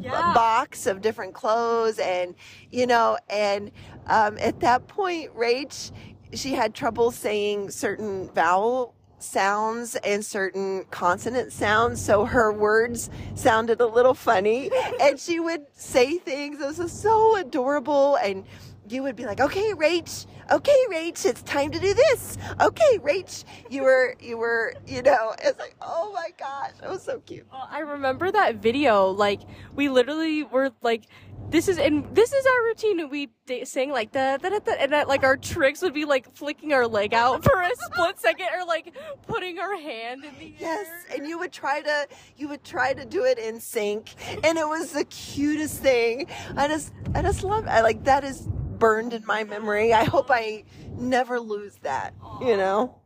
Yeah. 0.00 0.32
box 0.34 0.86
of 0.86 1.00
different 1.02 1.34
clothes 1.34 1.98
and 1.98 2.34
you 2.70 2.86
know 2.86 3.18
and 3.28 3.70
um 4.06 4.38
at 4.40 4.60
that 4.60 4.86
point 4.88 5.34
rach 5.36 5.92
she 6.34 6.52
had 6.54 6.74
trouble 6.74 7.10
saying 7.10 7.70
certain 7.70 8.30
vowel 8.34 8.94
sounds 9.22 9.96
and 9.96 10.24
certain 10.24 10.84
consonant 10.90 11.52
sounds 11.52 12.04
so 12.04 12.24
her 12.24 12.52
words 12.52 13.10
sounded 13.34 13.80
a 13.80 13.86
little 13.86 14.14
funny. 14.14 14.70
And 15.00 15.18
she 15.18 15.40
would 15.40 15.64
say 15.74 16.18
things 16.18 16.58
that 16.58 16.76
was 16.76 16.92
so 16.92 17.36
adorable 17.36 18.16
and 18.16 18.44
you 18.90 19.02
would 19.02 19.16
be 19.16 19.24
like 19.24 19.40
okay 19.40 19.72
rach 19.74 20.26
okay 20.50 20.76
rach 20.90 21.24
it's 21.24 21.42
time 21.42 21.70
to 21.70 21.78
do 21.78 21.94
this 21.94 22.36
okay 22.60 22.98
rach 22.98 23.44
you 23.70 23.82
were 23.82 24.14
you 24.20 24.36
were 24.36 24.74
you 24.86 25.00
know 25.02 25.34
it's 25.42 25.58
like 25.58 25.74
oh 25.80 26.10
my 26.12 26.30
gosh 26.38 26.72
it 26.82 26.88
was 26.88 27.02
so 27.02 27.20
cute 27.20 27.46
Well, 27.52 27.68
I 27.70 27.80
remember 27.80 28.30
that 28.32 28.56
video. 28.56 29.08
Like 29.10 29.40
we 29.74 29.88
literally 29.88 30.42
were 30.44 30.70
like, 30.82 31.04
"This 31.50 31.68
is 31.68 31.78
and 31.78 32.04
this 32.14 32.32
is 32.32 32.44
our 32.46 32.62
routine." 32.64 33.00
And 33.00 33.10
we 33.10 33.30
d- 33.46 33.64
sang 33.64 33.90
like 33.90 34.12
da 34.12 34.36
da 34.38 34.48
da, 34.50 34.58
da 34.58 34.72
and 34.72 34.92
that, 34.92 35.08
like 35.08 35.22
our 35.24 35.36
tricks 35.36 35.82
would 35.82 35.94
be 35.94 36.04
like 36.04 36.34
flicking 36.34 36.72
our 36.72 36.86
leg 36.86 37.12
out 37.14 37.44
for 37.44 37.60
a 37.60 37.70
split 37.86 38.18
second, 38.18 38.48
or 38.56 38.64
like 38.66 38.94
putting 39.26 39.58
our 39.58 39.76
hand 39.76 40.24
in 40.24 40.34
the 40.38 40.54
Yes, 40.58 40.86
air. 40.88 41.16
and 41.16 41.26
you 41.26 41.38
would 41.38 41.52
try 41.52 41.80
to 41.82 42.08
you 42.36 42.48
would 42.48 42.64
try 42.64 42.92
to 42.92 43.04
do 43.04 43.24
it 43.24 43.38
in 43.38 43.60
sync, 43.60 44.14
and 44.44 44.58
it 44.58 44.66
was 44.68 44.92
the 44.92 45.04
cutest 45.04 45.80
thing. 45.80 46.26
I 46.56 46.66
just 46.68 46.92
I 47.14 47.22
just 47.22 47.42
love 47.44 47.66
I 47.68 47.80
like 47.82 48.04
that 48.04 48.24
is 48.24 48.48
burned 48.80 49.12
in 49.12 49.24
my 49.24 49.44
memory. 49.44 49.92
I 49.92 50.04
hope 50.04 50.26
I 50.30 50.64
never 50.98 51.38
lose 51.38 51.76
that. 51.82 52.14
You 52.40 52.56
know. 52.56 52.96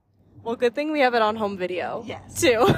Well, 0.43 0.57
good 0.57 0.75
thing 0.75 0.93
we 0.93 1.01
have 1.01 1.14
it 1.14 1.22
on 1.22 1.37
home 1.37 1.59
video. 1.59 2.03
Yes. 2.07 2.41
Too. 2.41 2.66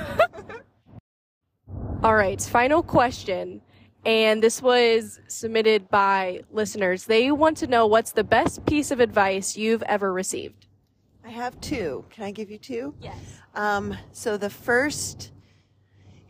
All 2.02 2.14
right, 2.14 2.40
final 2.40 2.82
question. 2.82 3.60
And 4.04 4.40
this 4.40 4.62
was 4.62 5.18
submitted 5.26 5.88
by 5.88 6.42
listeners. 6.52 7.04
They 7.06 7.32
want 7.32 7.56
to 7.58 7.66
know 7.66 7.86
what's 7.86 8.12
the 8.12 8.22
best 8.22 8.64
piece 8.64 8.92
of 8.92 9.00
advice 9.00 9.56
you've 9.56 9.82
ever 9.82 10.12
received. 10.12 10.66
I 11.24 11.30
have 11.30 11.60
two. 11.60 12.04
Can 12.10 12.22
I 12.22 12.30
give 12.30 12.48
you 12.48 12.58
two? 12.58 12.94
Yes. 13.00 13.16
Um, 13.56 13.96
so 14.12 14.36
the 14.36 14.50
first 14.50 15.32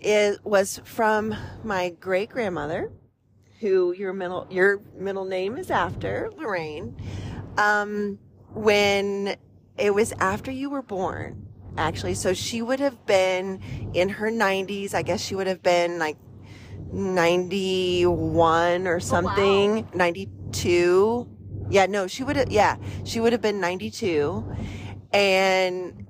is 0.01 0.39
was 0.43 0.81
from 0.85 1.35
my 1.65 1.91
great 2.01 2.31
grandmother, 2.31 2.91
who 3.61 3.93
your 3.93 4.13
middle 4.13 4.47
your 4.51 4.81
middle 4.95 5.25
name 5.25 5.57
is 5.57 5.71
after 5.71 6.31
Lorraine. 6.37 6.97
Um, 7.57 8.19
when 8.53 9.37
it 9.79 9.95
was 9.95 10.13
after 10.19 10.51
you 10.51 10.71
were 10.71 10.83
born, 10.83 11.47
actually, 11.77 12.15
so 12.15 12.35
she 12.35 12.63
would 12.63 12.81
have 12.81 13.07
been 13.07 13.61
in 13.95 14.09
her 14.09 14.31
90s. 14.31 14.95
I 14.95 15.03
guess 15.03 15.21
she 15.21 15.35
would 15.35 15.47
have 15.47 15.63
been 15.63 15.99
like 15.99 16.17
91 16.93 18.87
or 18.87 19.01
something, 19.01 19.89
92. 19.95 21.29
Yeah, 21.69 21.87
no, 21.87 22.07
she 22.07 22.23
would 22.25 22.37
have. 22.37 22.51
Yeah, 22.51 22.77
she 23.05 23.21
would 23.21 23.33
have 23.33 23.43
been 23.43 23.61
92, 23.61 24.45
and 25.13 26.07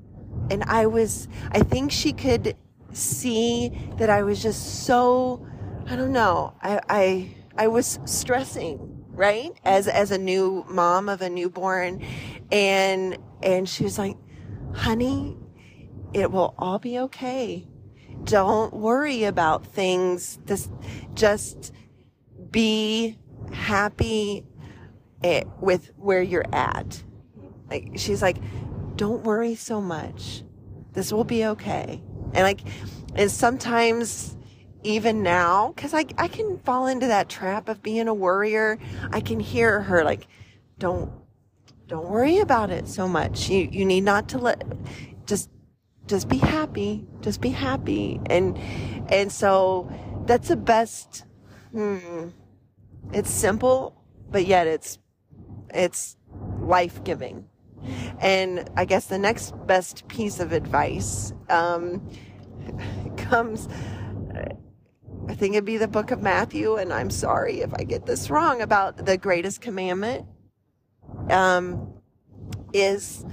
and 0.51 0.64
I 0.64 0.86
was, 0.86 1.28
I 1.51 1.61
think 1.61 1.90
she 1.90 2.12
could 2.12 2.57
see 2.92 3.72
that 3.99 4.11
I 4.11 4.22
was 4.22 4.42
just 4.42 4.84
so, 4.84 5.47
I 5.89 5.95
don't 5.95 6.11
know, 6.11 6.53
I, 6.61 6.80
I, 6.89 7.37
I 7.57 7.68
was 7.68 8.01
stressing, 8.07 9.05
right? 9.11 9.53
As, 9.64 9.87
as 9.87 10.11
a 10.11 10.18
new 10.18 10.64
mom 10.68 11.09
of 11.09 11.22
a 11.22 11.30
newborn. 11.30 12.05
And, 12.51 13.16
and 13.41 13.68
she 13.68 13.84
was 13.84 13.97
like, 13.97 14.16
honey, 14.74 15.37
it 16.12 16.32
will 16.32 16.57
all 16.59 16.80
be 16.80 16.99
okay. 16.99 17.68
Don't 18.24 18.74
worry 18.74 19.24
about 19.24 19.64
things. 19.64 20.41
Just, 20.45 20.72
just 21.14 21.72
be 22.51 23.16
happy 23.53 24.45
eh, 25.22 25.45
with 25.61 25.93
where 25.97 26.22
you're 26.22 26.53
at. 26.53 27.01
Like, 27.70 27.93
she's 27.95 28.22
like, 28.22 28.39
don't 28.97 29.22
worry 29.22 29.55
so 29.55 29.80
much. 29.80 30.43
This 30.95 31.12
will 31.12 31.24
be 31.24 31.45
okay. 31.45 32.03
And 32.32 32.43
like, 32.43 32.62
and 33.14 33.30
sometimes 33.30 34.36
even 34.87 35.22
now, 35.22 35.74
cause 35.76 35.93
I, 35.93 36.05
I 36.16 36.28
can 36.28 36.59
fall 36.59 36.87
into 36.87 37.07
that 37.09 37.28
trap 37.28 37.68
of 37.68 37.82
being 37.82 38.09
a 38.09 38.14
worrier. 38.14 38.78
I 39.11 39.20
can 39.20 39.41
hear 39.41 39.82
her 39.82 40.05
like, 40.05 40.26
don't, 40.78 41.11
don't 41.89 42.09
worry 42.09 42.39
about 42.39 42.70
it 42.70 42.89
so 42.89 43.09
much. 43.09 43.49
You, 43.49 43.68
you 43.70 43.84
need 43.84 44.05
not 44.05 44.28
to 44.30 44.39
let, 44.39 44.64
just, 45.26 45.51
just 46.07 46.28
be 46.28 46.39
happy. 46.39 47.05
Just 47.20 47.41
be 47.41 47.51
happy. 47.51 48.20
And, 48.26 48.57
and 49.09 49.30
so 49.30 49.91
that's 50.26 50.49
the 50.49 50.57
best, 50.57 51.24
hmm, 51.72 52.28
it's 53.12 53.30
simple, 53.30 54.01
but 54.30 54.47
yet 54.47 54.66
it's, 54.66 54.99
it's 55.70 56.16
life 56.61 57.03
giving. 57.05 57.47
And 58.20 58.68
I 58.76 58.84
guess 58.84 59.07
the 59.07 59.18
next 59.18 59.55
best 59.66 60.09
piece 60.09 60.41
of 60.41 60.53
advice 60.53 61.32
um, 61.49 62.09
comes, 63.16 63.68
I 65.28 65.34
think 65.34 65.54
it'd 65.54 65.64
be 65.64 65.76
the 65.76 65.88
book 65.88 66.10
of 66.10 66.22
Matthew, 66.22 66.76
and 66.76 66.92
I'm 66.92 67.10
sorry 67.10 67.60
if 67.60 67.74
I 67.74 67.84
get 67.84 68.06
this 68.06 68.30
wrong 68.30 68.62
about 68.62 69.04
the 69.04 69.16
greatest 69.16 69.60
commandment 69.60 70.26
um, 71.30 71.94
is 72.72 73.24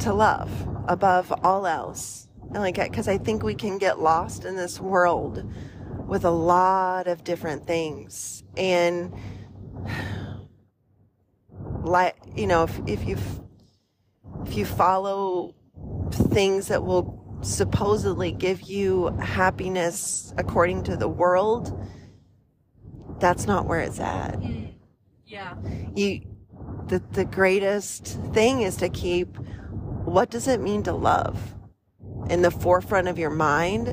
to 0.00 0.12
love 0.12 0.50
above 0.88 1.32
all 1.44 1.66
else. 1.66 2.28
And 2.52 2.58
like, 2.58 2.76
because 2.76 3.08
I 3.08 3.18
think 3.18 3.42
we 3.42 3.54
can 3.54 3.78
get 3.78 4.00
lost 4.00 4.44
in 4.44 4.56
this 4.56 4.80
world 4.80 5.48
with 6.06 6.24
a 6.24 6.30
lot 6.30 7.06
of 7.06 7.22
different 7.22 7.66
things. 7.66 8.42
And 8.56 9.14
like 11.82 12.16
you 12.34 12.46
know 12.46 12.64
if, 12.64 12.80
if 12.86 13.08
you 13.08 13.16
if 14.44 14.56
you 14.56 14.64
follow 14.64 15.54
things 16.10 16.68
that 16.68 16.82
will 16.84 17.27
supposedly 17.40 18.32
give 18.32 18.62
you 18.62 19.08
happiness 19.20 20.32
according 20.38 20.82
to 20.84 20.96
the 20.96 21.08
world 21.08 21.80
that's 23.20 23.46
not 23.46 23.66
where 23.66 23.80
it's 23.80 24.00
at 24.00 24.40
Yeah. 25.26 25.54
you 25.94 26.22
the, 26.88 27.02
the 27.12 27.24
greatest 27.24 28.18
thing 28.32 28.62
is 28.62 28.76
to 28.76 28.88
keep 28.88 29.36
what 30.04 30.30
does 30.30 30.48
it 30.48 30.60
mean 30.60 30.82
to 30.84 30.92
love 30.92 31.54
in 32.30 32.42
the 32.42 32.50
forefront 32.50 33.08
of 33.08 33.18
your 33.18 33.30
mind 33.30 33.88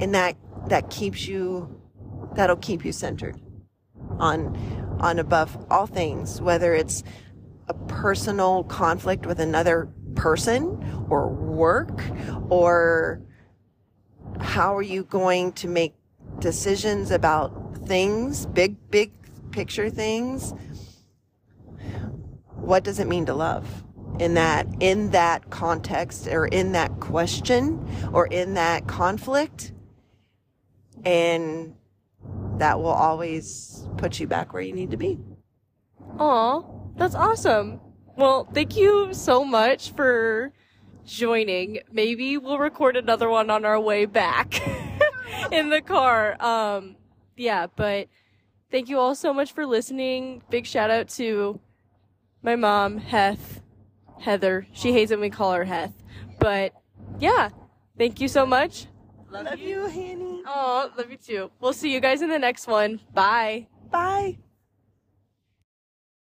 and 0.00 0.14
that 0.14 0.36
that 0.68 0.90
keeps 0.90 1.26
you 1.28 1.80
that'll 2.34 2.56
keep 2.56 2.84
you 2.84 2.92
centered 2.92 3.40
on 4.18 4.56
on 5.00 5.18
above 5.18 5.66
all 5.70 5.86
things 5.86 6.40
whether 6.40 6.74
it's 6.74 7.02
a 7.68 7.74
personal 7.86 8.64
conflict 8.64 9.26
with 9.26 9.38
another 9.38 9.88
person 10.14 10.77
or 11.10 11.28
work 11.28 12.02
or 12.48 13.20
how 14.40 14.76
are 14.76 14.82
you 14.82 15.04
going 15.04 15.52
to 15.52 15.68
make 15.68 15.94
decisions 16.38 17.10
about 17.10 17.76
things 17.86 18.46
big 18.46 18.76
big 18.90 19.12
picture 19.50 19.90
things 19.90 20.52
what 22.54 22.84
does 22.84 22.98
it 22.98 23.06
mean 23.06 23.26
to 23.26 23.34
love 23.34 23.84
in 24.18 24.34
that 24.34 24.66
in 24.80 25.10
that 25.10 25.50
context 25.50 26.26
or 26.26 26.46
in 26.46 26.72
that 26.72 27.00
question 27.00 27.84
or 28.12 28.26
in 28.26 28.54
that 28.54 28.86
conflict 28.86 29.72
and 31.04 31.74
that 32.58 32.80
will 32.80 32.88
always 32.88 33.86
put 33.96 34.18
you 34.20 34.26
back 34.26 34.52
where 34.52 34.62
you 34.62 34.72
need 34.72 34.90
to 34.90 34.96
be. 34.96 35.18
Aw, 36.18 36.62
that's 36.96 37.14
awesome. 37.14 37.80
Well, 38.16 38.48
thank 38.52 38.76
you 38.76 39.10
so 39.12 39.44
much 39.44 39.92
for 39.92 40.52
joining. 41.08 41.80
Maybe 41.90 42.38
we'll 42.38 42.58
record 42.58 42.96
another 42.96 43.28
one 43.28 43.50
on 43.50 43.64
our 43.64 43.80
way 43.80 44.04
back 44.04 44.60
in 45.52 45.70
the 45.70 45.80
car. 45.80 46.36
Um, 46.40 46.96
yeah, 47.36 47.66
but 47.74 48.08
thank 48.70 48.88
you 48.88 48.98
all 48.98 49.14
so 49.14 49.32
much 49.32 49.52
for 49.52 49.66
listening. 49.66 50.42
Big 50.50 50.66
shout 50.66 50.90
out 50.90 51.08
to 51.10 51.60
my 52.42 52.56
mom, 52.56 52.98
Heth, 52.98 53.62
Heather. 54.20 54.66
She 54.72 54.92
hates 54.92 55.10
when 55.10 55.20
we 55.20 55.30
call 55.30 55.52
her 55.52 55.64
Heth. 55.64 55.94
But 56.38 56.72
yeah, 57.18 57.50
thank 57.96 58.20
you 58.20 58.28
so 58.28 58.46
much. 58.46 58.86
Love, 59.30 59.58
you, 59.58 59.86
Hanny. 59.86 60.42
Oh, 60.46 60.90
love 60.96 61.10
you 61.10 61.18
too. 61.18 61.50
We'll 61.60 61.74
see 61.74 61.92
you 61.92 62.00
guys 62.00 62.22
in 62.22 62.30
the 62.30 62.38
next 62.38 62.66
one. 62.66 63.00
Bye. 63.12 63.66
Bye. 63.90 64.38